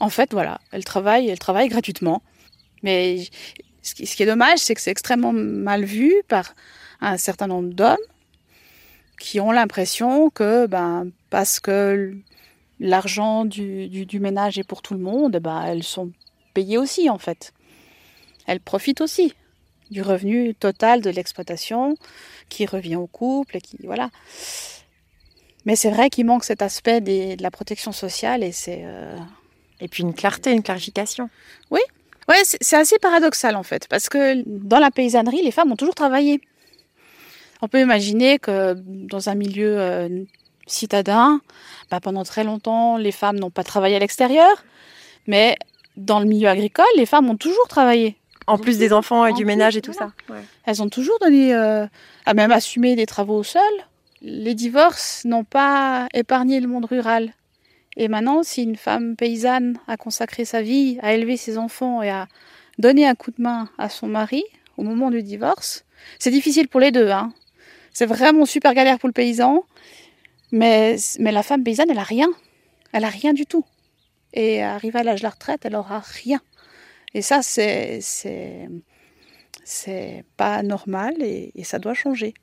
En 0.00 0.10
fait, 0.10 0.32
voilà, 0.32 0.60
elles 0.70 0.84
travaillent, 0.84 1.28
elles 1.28 1.38
travaillent 1.38 1.68
gratuitement. 1.68 2.22
Mais 2.82 3.24
ce 3.82 3.94
qui, 3.94 4.22
est 4.22 4.26
dommage, 4.26 4.58
c'est 4.58 4.74
que 4.74 4.80
c'est 4.80 4.90
extrêmement 4.90 5.32
mal 5.32 5.84
vu 5.84 6.12
par 6.28 6.54
un 7.00 7.16
certain 7.16 7.46
nombre 7.46 7.72
d'hommes 7.72 7.96
qui 9.18 9.40
ont 9.40 9.52
l'impression 9.52 10.30
que, 10.30 10.66
ben, 10.66 11.10
parce 11.30 11.60
que 11.60 12.14
l'argent 12.80 13.44
du, 13.44 13.88
du, 13.88 14.20
ménage 14.20 14.58
est 14.58 14.64
pour 14.64 14.82
tout 14.82 14.94
le 14.94 15.00
monde, 15.00 15.38
ben, 15.40 15.62
elles 15.62 15.84
sont 15.84 16.10
payées 16.52 16.78
aussi, 16.78 17.10
en 17.10 17.18
fait. 17.18 17.52
Elles 18.46 18.60
profitent 18.60 19.00
aussi 19.00 19.34
du 19.90 20.02
revenu 20.02 20.54
total 20.54 21.00
de 21.02 21.10
l'exploitation 21.10 21.96
qui 22.48 22.66
revient 22.66 22.96
au 22.96 23.06
couple 23.06 23.58
et 23.58 23.60
qui, 23.60 23.76
voilà. 23.84 24.10
Mais 25.64 25.76
c'est 25.76 25.90
vrai 25.90 26.10
qu'il 26.10 26.26
manque 26.26 26.44
cet 26.44 26.62
aspect 26.62 27.00
des, 27.00 27.36
de 27.36 27.42
la 27.42 27.50
protection 27.50 27.92
sociale 27.92 28.42
et 28.42 28.52
c'est. 28.52 28.82
Euh, 28.84 29.16
et 29.80 29.88
puis 29.88 30.02
une 30.02 30.14
clarté, 30.14 30.52
une 30.52 30.62
clarification. 30.62 31.28
Oui, 31.70 31.80
ouais, 32.28 32.40
c'est 32.44 32.76
assez 32.76 32.98
paradoxal 33.00 33.56
en 33.56 33.64
fait, 33.64 33.88
parce 33.88 34.08
que 34.08 34.42
dans 34.46 34.78
la 34.78 34.90
paysannerie, 34.90 35.42
les 35.42 35.50
femmes 35.50 35.72
ont 35.72 35.76
toujours 35.76 35.94
travaillé. 35.94 36.40
On 37.62 37.68
peut 37.68 37.80
imaginer 37.80 38.38
que 38.38 38.74
dans 38.74 39.28
un 39.28 39.34
milieu 39.34 39.80
euh, 39.80 40.24
citadin, 40.66 41.40
bah, 41.90 42.00
pendant 42.00 42.24
très 42.24 42.44
longtemps, 42.44 42.96
les 42.96 43.12
femmes 43.12 43.38
n'ont 43.38 43.50
pas 43.50 43.64
travaillé 43.64 43.96
à 43.96 43.98
l'extérieur, 43.98 44.64
mais 45.26 45.56
dans 45.96 46.20
le 46.20 46.26
milieu 46.26 46.48
agricole, 46.48 46.84
les 46.96 47.06
femmes 47.06 47.28
ont 47.28 47.36
toujours 47.36 47.68
travaillé. 47.68 48.16
En 48.46 48.58
plus 48.58 48.78
des 48.78 48.92
enfants 48.92 49.24
et 49.24 49.32
du 49.32 49.44
ménage 49.44 49.76
et 49.76 49.82
tout 49.82 49.92
ça. 49.92 50.12
Elles 50.64 50.82
ont 50.82 50.88
toujours 50.88 51.18
donné, 51.20 51.54
euh, 51.54 51.86
à 52.26 52.34
même 52.34 52.50
assumé 52.50 52.96
des 52.96 53.06
travaux 53.06 53.42
seules. 53.42 53.62
Les 54.20 54.54
divorces 54.54 55.24
n'ont 55.24 55.44
pas 55.44 56.08
épargné 56.12 56.60
le 56.60 56.66
monde 56.66 56.86
rural. 56.86 57.32
Et 57.96 58.08
maintenant, 58.08 58.42
si 58.42 58.62
une 58.62 58.76
femme 58.76 59.16
paysanne 59.16 59.78
a 59.86 59.96
consacré 59.96 60.44
sa 60.44 60.62
vie 60.62 60.98
à 61.02 61.12
élever 61.12 61.36
ses 61.36 61.58
enfants 61.58 62.02
et 62.02 62.10
à 62.10 62.26
donner 62.78 63.06
un 63.06 63.14
coup 63.14 63.30
de 63.30 63.42
main 63.42 63.68
à 63.78 63.88
son 63.88 64.08
mari 64.08 64.44
au 64.76 64.82
moment 64.82 65.10
du 65.10 65.22
divorce, 65.22 65.84
c'est 66.18 66.30
difficile 66.30 66.68
pour 66.68 66.80
les 66.80 66.90
deux. 66.90 67.10
Hein. 67.10 67.32
C'est 67.92 68.06
vraiment 68.06 68.46
super 68.46 68.74
galère 68.74 68.98
pour 68.98 69.08
le 69.08 69.12
paysan. 69.12 69.64
Mais, 70.50 70.96
mais 71.18 71.32
la 71.32 71.42
femme 71.42 71.62
paysanne, 71.62 71.90
elle 71.90 71.98
a 71.98 72.02
rien. 72.02 72.28
Elle 72.92 73.04
a 73.04 73.08
rien 73.08 73.32
du 73.32 73.46
tout. 73.46 73.64
Et 74.32 74.62
arrivée 74.62 75.00
à 75.00 75.02
l'âge 75.02 75.20
de 75.20 75.24
la 75.24 75.30
retraite, 75.30 75.60
elle 75.64 75.76
aura 75.76 76.00
rien. 76.00 76.40
Et 77.14 77.22
ça, 77.22 77.42
c'est, 77.42 78.00
c'est, 78.00 78.68
pas 80.36 80.62
normal 80.62 81.14
et, 81.20 81.52
ça 81.64 81.78
doit 81.78 81.94
changer. 81.94 82.34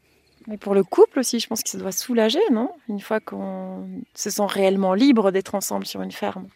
Mais 0.47 0.57
pour 0.57 0.73
le 0.73 0.83
couple 0.83 1.19
aussi, 1.19 1.39
je 1.39 1.47
pense 1.47 1.63
que 1.63 1.69
ça 1.69 1.77
doit 1.77 1.91
soulager, 1.91 2.39
non? 2.51 2.71
Une 2.87 3.01
fois 3.01 3.19
qu'on 3.19 3.87
se 4.15 4.29
sent 4.29 4.45
réellement 4.47 4.93
libre 4.93 5.31
d'être 5.31 5.55
ensemble 5.55 5.85
sur 5.85 6.01
une 6.01 6.11
ferme. 6.11 6.47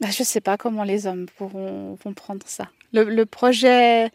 Bah, 0.00 0.08
je 0.10 0.22
ne 0.22 0.26
sais 0.26 0.40
pas 0.40 0.56
comment 0.56 0.84
les 0.84 1.06
hommes 1.06 1.26
pourront 1.36 1.96
comprendre 2.02 2.46
ça. 2.46 2.70
Le, 2.92 3.24
projet, 3.24 4.10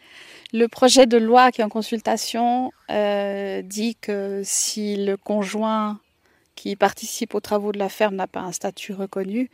le 0.53 0.67
projet 0.67 1.05
de 1.05 1.17
loi 1.17 1.51
qui 1.51 1.61
est 1.61 1.63
en 1.63 1.69
consultation 1.69 2.71
euh, 2.89 3.61
dit 3.61 3.95
que 3.95 4.41
si 4.43 4.95
le 4.95 5.17
conjoint 5.17 5.99
qui 6.55 6.75
participe 6.75 7.35
aux 7.35 7.39
travaux 7.39 7.71
de 7.71 7.79
la 7.79 7.89
ferme 7.89 8.15
n'a 8.15 8.27
pas 8.27 8.41
un 8.41 8.51
statut 8.51 8.93
reconnu, 8.93 9.49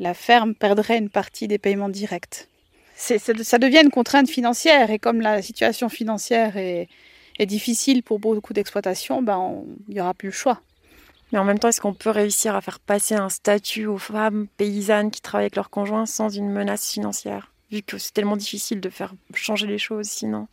la 0.00 0.14
ferme 0.14 0.54
perdrait 0.54 0.98
une 0.98 1.10
partie 1.10 1.46
des 1.46 1.58
paiements 1.58 1.90
directs. 1.90 2.48
ça 2.96 3.58
devient 3.58 3.82
une 3.84 3.90
contrainte 3.90 4.28
financière 4.28 4.90
et 4.90 4.98
comme 4.98 5.20
la 5.20 5.42
situation 5.42 5.88
financière 5.88 6.56
est, 6.56 6.88
difficile 7.46 8.02
pour 8.02 8.18
beaucoup 8.18 8.52
d'exploitations, 8.52 9.22
ben 9.22 9.64
il 9.88 9.94
n'y 9.94 10.00
aura 10.02 10.12
plus 10.12 10.28
le 10.28 10.34
choix. 10.34 10.60
Mais 11.32 11.38
en 11.38 11.44
même 11.44 11.58
temps, 11.58 11.68
est-ce 11.68 11.80
qu'on 11.80 11.94
peut 11.94 12.10
réussir 12.10 12.54
à 12.54 12.60
faire 12.60 12.80
passer 12.80 13.14
un 13.14 13.30
statut 13.30 13.86
aux 13.86 13.96
femmes 13.96 14.46
paysannes 14.58 15.10
qui 15.10 15.22
travaillent 15.22 15.44
avec 15.44 15.56
leurs 15.56 15.70
conjoints 15.70 16.04
sans 16.04 16.28
une 16.28 16.50
menace 16.50 16.92
financière? 16.92 17.50
Vu 17.70 17.80
que 17.80 17.96
c'est 17.96 18.12
tellement 18.12 18.36
difficile 18.36 18.80
de 18.82 18.90
faire 18.90 19.14
changer 19.32 19.66
les 19.66 19.78
choses 19.78 20.06
sinon. 20.06 20.48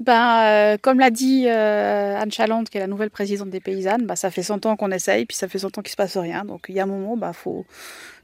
Ben, 0.00 0.42
euh, 0.42 0.76
comme 0.80 0.98
l'a 0.98 1.10
dit 1.10 1.44
euh, 1.46 2.18
Anne 2.18 2.32
Chalande, 2.32 2.68
qui 2.68 2.78
est 2.78 2.80
la 2.80 2.86
nouvelle 2.88 3.10
présidente 3.10 3.50
des 3.50 3.60
paysannes, 3.60 4.06
ben, 4.06 4.16
ça 4.16 4.30
fait 4.30 4.42
100 4.42 4.66
ans 4.66 4.76
qu'on 4.76 4.90
essaye, 4.90 5.24
puis 5.24 5.36
ça 5.36 5.48
fait 5.48 5.60
100 5.60 5.78
ans 5.78 5.82
qu'il 5.82 5.90
se 5.90 5.96
passe 5.96 6.16
rien. 6.16 6.44
Donc 6.44 6.66
il 6.68 6.74
y 6.74 6.80
a 6.80 6.82
un 6.82 6.86
moment, 6.86 7.14
il 7.14 7.20
ben, 7.20 7.32
faut, 7.32 7.64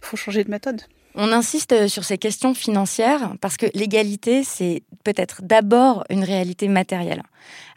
faut 0.00 0.16
changer 0.16 0.42
de 0.42 0.50
méthode. 0.50 0.82
On 1.14 1.32
insiste 1.32 1.88
sur 1.88 2.04
ces 2.04 2.18
questions 2.18 2.54
financières 2.54 3.34
parce 3.40 3.56
que 3.56 3.66
l'égalité, 3.74 4.44
c'est 4.44 4.82
peut-être 5.02 5.42
d'abord 5.42 6.04
une 6.08 6.22
réalité 6.22 6.68
matérielle. 6.68 7.22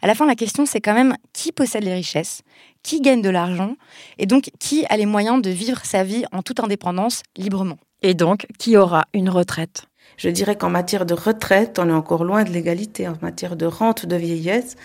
À 0.02 0.06
la 0.06 0.14
fin, 0.14 0.26
la 0.26 0.36
question, 0.36 0.66
c'est 0.66 0.80
quand 0.80 0.94
même 0.94 1.16
qui 1.32 1.50
possède 1.50 1.82
les 1.82 1.94
richesses, 1.94 2.42
qui 2.82 3.00
gagne 3.00 3.22
de 3.22 3.30
l'argent, 3.30 3.76
et 4.18 4.26
donc 4.26 4.50
qui 4.60 4.86
a 4.86 4.96
les 4.96 5.06
moyens 5.06 5.42
de 5.42 5.50
vivre 5.50 5.84
sa 5.84 6.04
vie 6.04 6.24
en 6.30 6.42
toute 6.42 6.60
indépendance, 6.60 7.22
librement? 7.36 7.78
Et 8.02 8.14
donc, 8.14 8.46
qui 8.58 8.76
aura 8.76 9.06
une 9.14 9.30
retraite? 9.30 9.86
Je 10.16 10.28
dirais 10.28 10.56
qu'en 10.56 10.70
matière 10.70 11.06
de 11.06 11.14
retraite, 11.14 11.78
on 11.78 11.88
est 11.88 11.92
encore 11.92 12.24
loin 12.24 12.44
de 12.44 12.50
l'égalité. 12.50 13.08
En 13.08 13.16
matière 13.20 13.56
de 13.56 13.66
rente 13.66 14.06
de 14.06 14.16
vieillesse, 14.16 14.76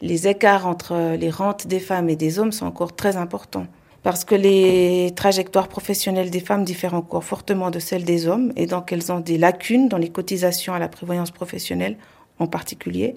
les 0.00 0.28
écarts 0.28 0.66
entre 0.66 1.16
les 1.16 1.30
rentes 1.30 1.66
des 1.66 1.80
femmes 1.80 2.08
et 2.08 2.16
des 2.16 2.38
hommes 2.38 2.52
sont 2.52 2.66
encore 2.66 2.94
très 2.94 3.16
importants. 3.16 3.66
parce 4.02 4.24
que 4.24 4.34
les 4.34 5.12
trajectoires 5.16 5.68
professionnelles 5.68 6.30
des 6.30 6.40
femmes 6.40 6.64
diffèrent 6.64 6.94
encore 6.94 7.24
fortement 7.24 7.70
de 7.70 7.78
celles 7.78 8.04
des 8.04 8.26
hommes 8.26 8.52
et 8.56 8.66
donc 8.66 8.92
elles 8.92 9.12
ont 9.12 9.20
des 9.20 9.38
lacunes 9.38 9.88
dans 9.88 9.98
les 9.98 10.08
cotisations 10.08 10.72
à 10.72 10.78
la 10.78 10.88
prévoyance 10.88 11.30
professionnelle 11.30 11.96
en 12.38 12.46
particulier. 12.46 13.16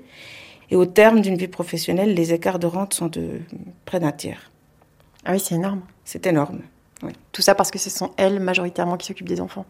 Et 0.70 0.76
au 0.76 0.86
terme 0.86 1.22
d'une 1.22 1.36
vie 1.36 1.48
professionnelle, 1.48 2.14
les 2.14 2.34
écarts 2.34 2.60
de 2.60 2.68
rente 2.68 2.94
sont 2.94 3.08
de 3.08 3.42
près 3.86 4.00
d'un 4.00 4.12
tiers. 4.12 4.52
Ah 5.24 5.34
oui, 5.34 5.40
c'est 5.40 5.56
énorme. 5.56 5.82
C'est 6.04 6.26
énorme. 6.26 6.60
Tout 7.32 7.42
ça 7.42 7.56
parce 7.56 7.72
que 7.72 7.80
ce 7.80 7.90
sont 7.90 8.12
elles 8.18 8.40
majoritairement 8.40 8.98
qui 8.98 9.08
s'occupent 9.08 9.30
des 9.30 9.42
enfants. 9.42 9.66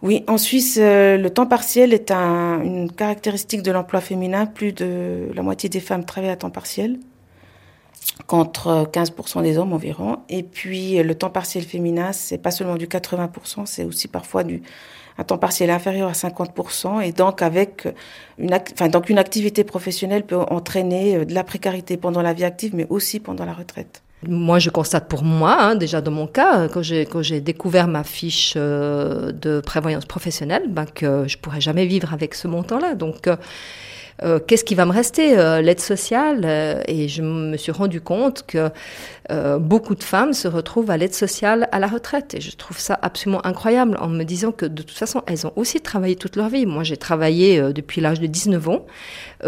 Oui, 0.00 0.24
en 0.28 0.38
Suisse, 0.38 0.78
euh, 0.80 1.16
le 1.16 1.28
temps 1.30 1.46
partiel 1.46 1.92
est 1.92 2.12
un, 2.12 2.62
une 2.62 2.92
caractéristique 2.92 3.62
de 3.62 3.72
l'emploi 3.72 4.00
féminin. 4.00 4.46
Plus 4.46 4.72
de 4.72 5.28
la 5.34 5.42
moitié 5.42 5.68
des 5.68 5.80
femmes 5.80 6.04
travaillent 6.04 6.30
à 6.30 6.36
temps 6.36 6.50
partiel, 6.50 7.00
contre 8.28 8.88
15% 8.92 9.42
des 9.42 9.58
hommes 9.58 9.72
environ. 9.72 10.18
Et 10.28 10.44
puis, 10.44 11.02
le 11.02 11.14
temps 11.16 11.30
partiel 11.30 11.64
féminin, 11.64 12.12
c'est 12.12 12.38
pas 12.38 12.52
seulement 12.52 12.76
du 12.76 12.86
80%, 12.86 13.66
c'est 13.66 13.84
aussi 13.84 14.06
parfois 14.08 14.44
du 14.44 14.62
un 15.18 15.24
temps 15.24 15.38
partiel 15.38 15.70
inférieur 15.70 16.08
à 16.08 16.12
50%. 16.12 17.02
Et 17.02 17.12
donc, 17.12 17.42
avec 17.42 17.88
une, 18.38 18.54
enfin, 18.54 18.88
donc 18.88 19.10
une 19.10 19.18
activité 19.18 19.64
professionnelle 19.64 20.24
peut 20.24 20.36
entraîner 20.36 21.16
euh, 21.16 21.24
de 21.24 21.34
la 21.34 21.44
précarité 21.44 21.96
pendant 21.96 22.22
la 22.22 22.32
vie 22.32 22.44
active, 22.44 22.74
mais 22.74 22.86
aussi 22.88 23.20
pendant 23.20 23.44
la 23.44 23.52
retraite. 23.52 24.02
Moi, 24.26 24.58
je 24.58 24.70
constate 24.70 25.08
pour 25.08 25.22
moi, 25.22 25.56
hein, 25.60 25.74
déjà 25.76 26.00
dans 26.00 26.10
mon 26.10 26.26
cas, 26.26 26.60
euh, 26.60 26.68
quand 26.68 26.82
j'ai, 26.82 27.06
quand 27.06 27.22
j'ai 27.22 27.40
découvert 27.40 27.86
ma 27.86 28.02
fiche 28.02 28.54
euh, 28.56 29.30
de 29.30 29.60
prévoyance 29.60 30.06
professionnelle, 30.06 30.64
ben, 30.68 30.86
que 30.86 31.28
je 31.28 31.38
pourrais 31.38 31.60
jamais 31.60 31.86
vivre 31.86 32.12
avec 32.12 32.34
ce 32.34 32.48
montant-là. 32.48 32.94
Donc, 32.94 33.28
euh, 34.24 34.40
qu'est-ce 34.44 34.64
qui 34.64 34.74
va 34.74 34.84
me 34.84 34.92
rester 34.92 35.38
euh, 35.38 35.60
L'aide 35.60 35.80
sociale. 35.80 36.42
euh, 36.44 36.80
et 36.88 37.08
je 37.08 37.22
me 37.22 37.56
suis 37.56 37.72
rendu 37.72 38.00
compte 38.00 38.44
que 38.46 38.70
beaucoup 39.58 39.94
de 39.94 40.02
femmes 40.02 40.32
se 40.32 40.48
retrouvent 40.48 40.90
à 40.90 40.96
l'aide 40.96 41.12
sociale 41.12 41.68
à 41.70 41.78
la 41.78 41.86
retraite. 41.86 42.32
Et 42.32 42.40
je 42.40 42.56
trouve 42.56 42.78
ça 42.78 42.98
absolument 43.02 43.44
incroyable 43.44 43.98
en 44.00 44.08
me 44.08 44.24
disant 44.24 44.52
que 44.52 44.64
de 44.64 44.80
toute 44.80 44.96
façon, 44.96 45.22
elles 45.26 45.46
ont 45.46 45.52
aussi 45.54 45.82
travaillé 45.82 46.16
toute 46.16 46.34
leur 46.36 46.48
vie. 46.48 46.64
Moi, 46.64 46.82
j'ai 46.82 46.96
travaillé 46.96 47.60
depuis 47.74 48.00
l'âge 48.00 48.20
de 48.20 48.26
19 48.26 48.68
ans. 48.70 48.86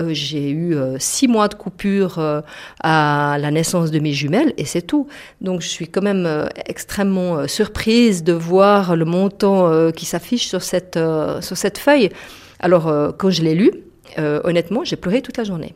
J'ai 0.09 0.51
eu 0.51 0.77
six 0.99 1.29
mois 1.29 1.49
de 1.49 1.55
coupure 1.55 2.43
à 2.83 3.39
la 3.41 3.51
naissance 3.51 3.91
de 3.91 3.99
mes 4.01 4.13
jumelles 4.13 4.53
et 4.59 4.67
c'est 4.67 4.83
tout. 4.83 5.07
Donc, 5.41 5.63
je 5.63 5.69
suis 5.69 5.89
quand 5.89 6.03
même 6.03 6.29
extrêmement 6.67 7.49
surprise 7.49 8.23
de 8.23 8.35
voir 8.35 8.97
le 8.97 9.07
montant 9.07 9.91
qui 9.93 10.05
s'affiche 10.05 10.47
sur 10.47 10.61
cette, 10.63 10.99
sur 11.41 11.57
cette 11.57 11.79
feuille. 11.79 12.11
Alors, 12.59 13.15
quand 13.17 13.31
je 13.31 13.41
l'ai 13.41 13.55
lu, 13.55 13.71
euh, 14.19 14.41
honnêtement, 14.45 14.85
j'ai 14.85 14.97
pleuré 14.97 15.23
toute 15.23 15.37
la 15.37 15.45
journée. 15.45 15.75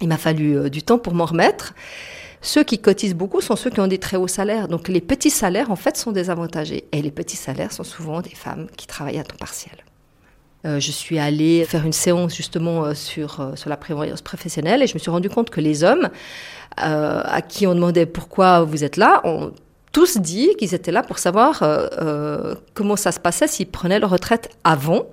Il 0.00 0.08
m'a 0.08 0.16
fallu 0.16 0.56
euh, 0.56 0.68
du 0.68 0.82
temps 0.82 0.98
pour 0.98 1.14
m'en 1.14 1.24
remettre. 1.24 1.74
Ceux 2.42 2.62
qui 2.62 2.78
cotisent 2.78 3.14
beaucoup 3.14 3.40
sont 3.40 3.56
ceux 3.56 3.70
qui 3.70 3.80
ont 3.80 3.86
des 3.86 3.98
très 3.98 4.16
hauts 4.16 4.28
salaires. 4.28 4.68
Donc 4.68 4.88
les 4.88 5.00
petits 5.00 5.30
salaires, 5.30 5.70
en 5.70 5.76
fait, 5.76 5.96
sont 5.96 6.12
désavantagés. 6.12 6.84
Et 6.92 7.02
les 7.02 7.10
petits 7.10 7.36
salaires 7.36 7.72
sont 7.72 7.84
souvent 7.84 8.20
des 8.20 8.34
femmes 8.34 8.68
qui 8.76 8.86
travaillent 8.86 9.18
à 9.18 9.24
temps 9.24 9.36
partiel. 9.38 9.74
Euh, 10.64 10.80
je 10.80 10.90
suis 10.90 11.18
allée 11.18 11.64
faire 11.64 11.84
une 11.84 11.92
séance 11.92 12.34
justement 12.34 12.94
sur, 12.94 13.52
sur 13.56 13.70
la 13.70 13.76
prévoyance 13.76 14.22
professionnelle 14.22 14.82
et 14.82 14.86
je 14.86 14.94
me 14.94 14.98
suis 14.98 15.10
rendu 15.10 15.28
compte 15.28 15.50
que 15.50 15.60
les 15.60 15.84
hommes 15.84 16.08
à 16.78 17.40
qui 17.40 17.66
on 17.66 17.74
demandait 17.74 18.04
pourquoi 18.04 18.64
vous 18.64 18.84
êtes 18.84 18.96
là 18.96 19.22
ont 19.24 19.52
tous 19.92 20.18
dit 20.18 20.50
qu'ils 20.58 20.74
étaient 20.74 20.92
là 20.92 21.02
pour 21.02 21.18
savoir 21.18 21.62
comment 22.74 22.96
ça 22.96 23.12
se 23.12 23.20
passait 23.20 23.46
s'ils 23.46 23.68
prenaient 23.68 23.98
leur 23.98 24.10
retraite 24.10 24.50
avant. 24.64 25.06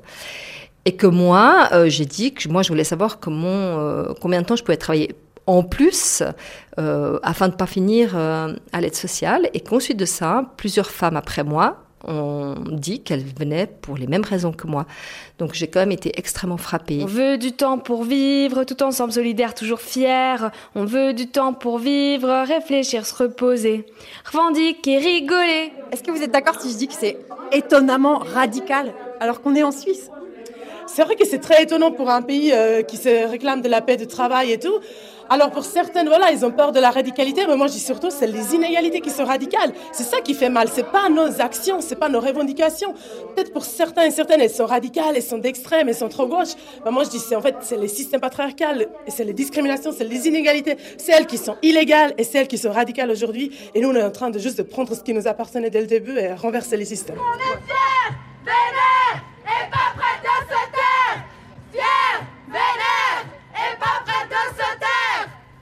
Et 0.85 0.95
que 0.95 1.07
moi, 1.07 1.69
euh, 1.71 1.87
j'ai 1.89 2.05
dit 2.05 2.33
que 2.33 2.47
moi, 2.49 2.61
je 2.61 2.69
voulais 2.69 2.83
savoir 2.83 3.19
comment, 3.19 3.47
euh, 3.47 4.13
combien 4.21 4.41
de 4.41 4.45
temps 4.45 4.55
je 4.55 4.63
pouvais 4.63 4.77
travailler 4.77 5.15
en 5.47 5.63
plus 5.63 6.23
euh, 6.79 7.19
afin 7.23 7.47
de 7.47 7.53
ne 7.53 7.57
pas 7.57 7.65
finir 7.65 8.13
euh, 8.15 8.53
à 8.71 8.81
l'aide 8.81 8.95
sociale. 8.95 9.49
Et 9.53 9.59
qu'ensuite 9.59 9.97
de 9.97 10.05
ça, 10.05 10.51
plusieurs 10.57 10.89
femmes 10.89 11.17
après 11.17 11.43
moi 11.43 11.79
ont 12.05 12.55
dit 12.69 13.01
qu'elles 13.01 13.23
venaient 13.23 13.65
pour 13.65 13.95
les 13.95 14.07
mêmes 14.07 14.25
raisons 14.25 14.51
que 14.51 14.67
moi. 14.67 14.85
Donc 15.39 15.53
j'ai 15.53 15.67
quand 15.67 15.79
même 15.79 15.93
été 15.93 16.11
extrêmement 16.19 16.57
frappée. 16.57 16.99
On 17.01 17.05
veut 17.05 17.37
du 17.37 17.53
temps 17.53 17.77
pour 17.77 18.03
vivre, 18.03 18.65
tout 18.65 18.83
ensemble 18.83 19.13
solidaire, 19.13 19.53
toujours 19.53 19.79
fier. 19.79 20.51
On 20.75 20.83
veut 20.83 21.13
du 21.13 21.27
temps 21.27 21.53
pour 21.53 21.77
vivre, 21.77 22.45
réfléchir, 22.45 23.05
se 23.05 23.15
reposer, 23.15 23.85
revendiquer, 24.29 24.97
rigoler. 24.97 25.71
Est-ce 25.93 26.03
que 26.03 26.11
vous 26.11 26.21
êtes 26.21 26.31
d'accord 26.31 26.59
si 26.59 26.71
je 26.71 26.77
dis 26.77 26.87
que 26.89 26.93
c'est 26.93 27.17
étonnamment 27.53 28.17
radical 28.17 28.93
alors 29.21 29.41
qu'on 29.41 29.55
est 29.55 29.63
en 29.63 29.71
Suisse? 29.71 30.09
C'est 30.95 31.03
vrai 31.03 31.15
que 31.15 31.25
c'est 31.25 31.39
très 31.39 31.63
étonnant 31.63 31.91
pour 31.91 32.11
un 32.11 32.21
pays 32.21 32.51
euh, 32.53 32.83
qui 32.83 32.97
se 32.97 33.27
réclame 33.27 33.61
de 33.63 33.67
la 33.67 33.81
paix 33.81 33.97
de 33.97 34.05
travail 34.05 34.51
et 34.51 34.59
tout. 34.59 34.79
Alors 35.27 35.49
pour 35.49 35.65
certaines, 35.65 36.07
voilà, 36.07 36.31
ils 36.31 36.45
ont 36.45 36.51
peur 36.51 36.71
de 36.71 36.79
la 36.79 36.91
radicalité, 36.91 37.47
mais 37.47 37.55
moi 37.55 37.65
je 37.65 37.73
dis 37.73 37.79
surtout 37.79 38.11
c'est 38.11 38.27
les 38.27 38.53
inégalités 38.53 39.01
qui 39.01 39.09
sont 39.09 39.25
radicales. 39.25 39.73
C'est 39.91 40.03
ça 40.03 40.21
qui 40.21 40.35
fait 40.35 40.49
mal. 40.49 40.67
C'est 40.71 40.85
pas 40.85 41.09
nos 41.09 41.41
actions, 41.41 41.81
c'est 41.81 41.95
pas 41.95 42.09
nos 42.09 42.19
revendications. 42.19 42.93
Peut-être 43.33 43.51
pour 43.51 43.65
certains 43.65 44.03
et 44.03 44.11
certaines, 44.11 44.41
elles 44.41 44.51
sont 44.51 44.67
radicales, 44.67 45.13
elles 45.15 45.23
sont 45.23 45.39
d'extrême, 45.39 45.89
elles 45.89 45.95
sont 45.95 46.09
trop 46.09 46.27
gauche. 46.27 46.53
Mais 46.85 46.91
moi 46.91 47.05
je 47.05 47.09
dis 47.09 47.19
c'est 47.19 47.35
en 47.35 47.41
fait 47.41 47.55
c'est 47.61 47.77
les 47.77 47.87
systèmes 47.87 48.21
patriarcaux, 48.21 48.83
et 49.07 49.11
c'est 49.11 49.23
les 49.23 49.33
discriminations, 49.33 49.91
c'est 49.97 50.03
les 50.03 50.27
inégalités, 50.27 50.77
c'est 50.99 51.13
elles 51.13 51.25
qui 51.25 51.39
sont 51.39 51.55
illégales 51.63 52.13
et 52.19 52.23
c'est 52.23 52.37
elles 52.37 52.47
qui 52.47 52.59
sont 52.59 52.71
radicales 52.71 53.09
aujourd'hui. 53.09 53.51
Et 53.73 53.81
nous 53.81 53.89
on 53.89 53.95
est 53.95 54.03
en 54.03 54.11
train 54.11 54.29
de 54.29 54.37
juste 54.37 54.59
de 54.59 54.63
prendre 54.63 54.93
ce 54.93 55.01
qui 55.01 55.15
nous 55.15 55.27
appartenait 55.27 55.71
dès 55.71 55.81
le 55.81 55.87
début 55.87 56.19
et 56.19 56.33
renverser 56.33 56.77
les 56.77 56.85
systèmes. 56.85 57.17
Vénère 58.45 58.89
et 58.89 58.92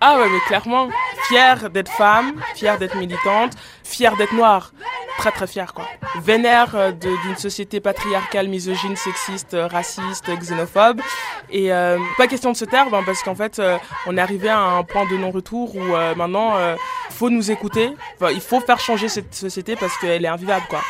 Ah 0.04 0.18
ouais, 0.18 0.30
mais 0.30 0.40
clairement, 0.48 0.90
fière 1.28 1.70
d'être 1.70 1.92
femme, 1.92 2.34
fière 2.56 2.80
d'être 2.80 2.96
militante, 2.96 3.54
fière 3.84 4.18
d'être 4.18 4.34
noire. 4.34 4.74
Très 5.20 5.30
très 5.30 5.46
fière 5.46 5.76
quoi. 5.76 5.86
Vénère 6.24 6.76
euh, 6.76 6.92
d'une 6.92 7.38
société 7.38 7.80
patriarcale, 7.80 8.48
misogyne, 8.48 8.96
sexiste, 8.96 9.54
euh, 9.54 9.68
raciste, 9.68 10.32
xénophobe. 10.40 11.02
Et 11.52 11.72
euh, 11.72 12.00
pas 12.18 12.26
question 12.26 12.52
de 12.52 12.58
se 12.58 12.66
taire, 12.66 12.90
ben, 12.90 13.04
parce 13.06 13.22
qu'en 13.22 13.36
fait, 13.36 13.60
euh, 13.60 13.78
on 14.08 14.18
est 14.18 14.22
arrivé 14.22 14.50
à 14.50 14.58
un 14.60 14.84
point 14.84 15.06
de 15.06 15.18
non-retour 15.18 15.76
où 15.76 15.96
euh, 15.96 16.16
maintenant, 16.16 16.56
euh, 16.56 16.76
faut 17.12 17.30
nous 17.30 17.52
écouter. 17.52 17.94
Enfin, 18.20 18.32
il 18.32 18.42
faut 18.42 18.62
faire 18.62 18.80
changer 18.80 19.08
cette 19.08 19.36
société 19.36 19.76
parce 19.76 19.96
qu'elle 20.00 20.26
est 20.26 20.28
invivable 20.28 20.66
quoi. 20.68 20.82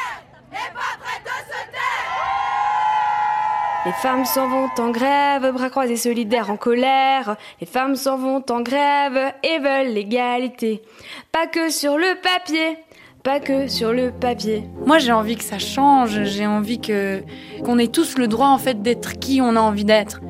Les 3.83 3.93
femmes 3.93 4.25
s'en 4.25 4.47
vont 4.47 4.69
en 4.77 4.91
grève, 4.91 5.51
bras 5.53 5.71
croisés 5.71 5.95
solidaires 5.95 6.51
en 6.51 6.55
colère. 6.55 7.35
Les 7.59 7.65
femmes 7.65 7.95
s'en 7.95 8.15
vont 8.15 8.43
en 8.51 8.61
grève 8.61 9.33
et 9.41 9.57
veulent 9.57 9.91
l'égalité. 9.91 10.83
Pas 11.31 11.47
que 11.47 11.71
sur 11.71 11.97
le 11.97 12.21
papier, 12.21 12.77
pas 13.23 13.39
que 13.39 13.67
sur 13.67 13.91
le 13.91 14.11
papier. 14.11 14.65
Moi, 14.85 14.99
j'ai 14.99 15.11
envie 15.11 15.35
que 15.35 15.43
ça 15.43 15.57
change. 15.57 16.25
J'ai 16.25 16.45
envie 16.45 16.79
que 16.79 17.23
qu'on 17.63 17.79
ait 17.79 17.87
tous 17.87 18.19
le 18.19 18.27
droit 18.27 18.49
en 18.49 18.59
fait 18.59 18.83
d'être 18.83 19.17
qui 19.17 19.41
on 19.41 19.55
a 19.55 19.59
envie 19.61 19.85
d'être. 19.85 20.21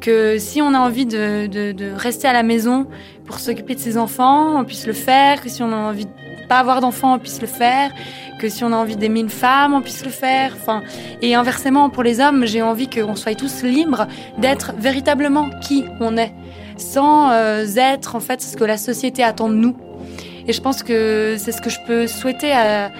Que 0.00 0.38
si 0.38 0.62
on 0.62 0.72
a 0.72 0.78
envie 0.78 1.04
de, 1.04 1.94
rester 1.96 2.28
à 2.28 2.32
la 2.32 2.42
maison 2.42 2.86
pour 3.26 3.40
s'occuper 3.40 3.74
de 3.74 3.80
ses 3.80 3.98
enfants, 3.98 4.58
on 4.58 4.64
puisse 4.64 4.86
le 4.86 4.94
faire. 4.94 5.42
Que 5.42 5.50
si 5.50 5.62
on 5.62 5.70
a 5.70 5.76
envie 5.76 6.06
de 6.06 6.25
pas 6.46 6.58
avoir 6.58 6.80
d'enfants, 6.80 7.14
on 7.14 7.18
puisse 7.18 7.40
le 7.40 7.46
faire. 7.46 7.90
Que 8.38 8.48
si 8.48 8.64
on 8.64 8.72
a 8.72 8.76
envie 8.76 8.96
d'aimer 8.96 9.20
une 9.20 9.30
femme, 9.30 9.74
on 9.74 9.82
puisse 9.82 10.04
le 10.04 10.10
faire. 10.10 10.54
Enfin, 10.54 10.82
et 11.22 11.34
inversement 11.34 11.90
pour 11.90 12.02
les 12.02 12.20
hommes, 12.20 12.46
j'ai 12.46 12.62
envie 12.62 12.88
qu'on 12.88 13.16
soit 13.16 13.34
tous 13.34 13.62
libres 13.62 14.06
d'être 14.38 14.72
véritablement 14.78 15.50
qui 15.60 15.84
on 16.00 16.16
est, 16.16 16.32
sans 16.76 17.30
euh, 17.30 17.64
être 17.76 18.14
en 18.14 18.20
fait 18.20 18.42
ce 18.42 18.56
que 18.56 18.64
la 18.64 18.76
société 18.76 19.22
attend 19.22 19.48
de 19.48 19.54
nous. 19.54 19.76
Et 20.46 20.52
je 20.52 20.60
pense 20.60 20.82
que 20.82 21.36
c'est 21.38 21.52
ce 21.52 21.60
que 21.60 21.70
je 21.70 21.80
peux 21.86 22.06
souhaiter 22.06 22.52
à, 22.52 22.90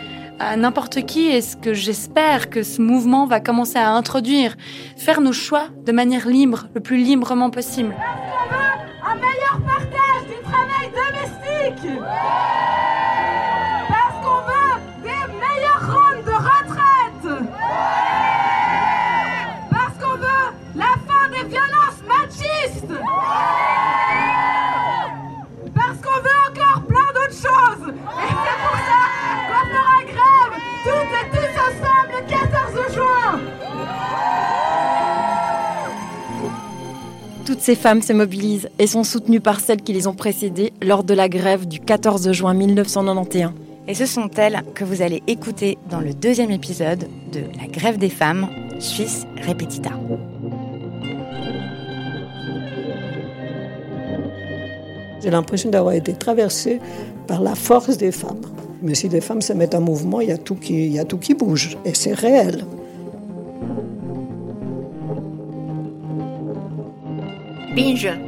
n'importe 0.57 1.07
qui 1.07 1.29
et 1.29 1.41
ce 1.41 1.57
que 1.57 1.73
j'espère 1.73 2.51
que 2.51 2.63
ce 2.63 2.83
mouvement 2.83 3.27
va 3.27 3.41
commencer 3.41 3.79
à 3.79 3.91
introduire. 3.93 4.55
Faire 4.97 5.21
nos 5.23 5.33
choix 5.33 5.69
de 5.85 5.93
manière 5.93 6.29
libre, 6.29 6.67
le 6.75 6.81
plus 6.81 6.99
librement 6.99 7.49
possible. 7.49 7.95
Un 9.03 9.15
meilleur 9.15 9.61
partage 9.65 10.27
du 10.29 10.43
travail 10.43 10.91
domestique 10.93 12.01
ces 37.67 37.75
femmes 37.75 38.01
se 38.01 38.13
mobilisent 38.13 38.69
et 38.79 38.87
sont 38.87 39.03
soutenues 39.03 39.41
par 39.41 39.59
celles 39.59 39.83
qui 39.83 39.93
les 39.93 40.07
ont 40.07 40.15
précédées 40.15 40.73
lors 40.81 41.03
de 41.03 41.15
la 41.15 41.29
grève 41.29 41.67
du 41.67 41.81
14 41.81 42.31
juin 42.31 42.55
1991. 42.55 43.51
Et 43.89 43.95
ce 43.95 44.07
sont 44.07 44.31
elles 44.37 44.63
que 44.77 44.85
vous 44.85 45.03
allez 45.03 45.21
écouter 45.27 45.77
dans 45.91 45.99
le 45.99 46.15
deuxième 46.15 46.53
épisode 46.53 47.09
de 47.33 47.41
La 47.61 47.67
grève 47.67 47.99
des 47.99 48.09
femmes, 48.09 48.47
Suisse 48.79 49.27
Repetita. 49.49 49.91
J'ai 55.21 55.31
l'impression 55.31 55.69
d'avoir 55.69 55.95
été 55.95 56.13
traversée 56.13 56.79
par 57.27 57.43
la 57.43 57.57
force 57.57 57.97
des 57.97 58.13
femmes. 58.13 58.43
Mais 58.81 58.95
si 58.95 59.09
les 59.09 59.21
femmes 59.21 59.43
se 59.43 59.53
mettent 59.53 59.75
en 59.75 59.81
mouvement, 59.81 60.21
il 60.21 60.29
y 60.29 60.33
a 60.33 60.39
tout 60.39 60.55
qui, 60.55 60.87
il 60.87 60.93
y 60.93 61.01
a 61.01 61.05
tout 61.05 61.19
qui 61.19 61.35
bouge. 61.35 61.77
Et 61.85 61.95
c'est 61.95 62.15
réel. 62.15 62.65
Pinja. 67.77 68.26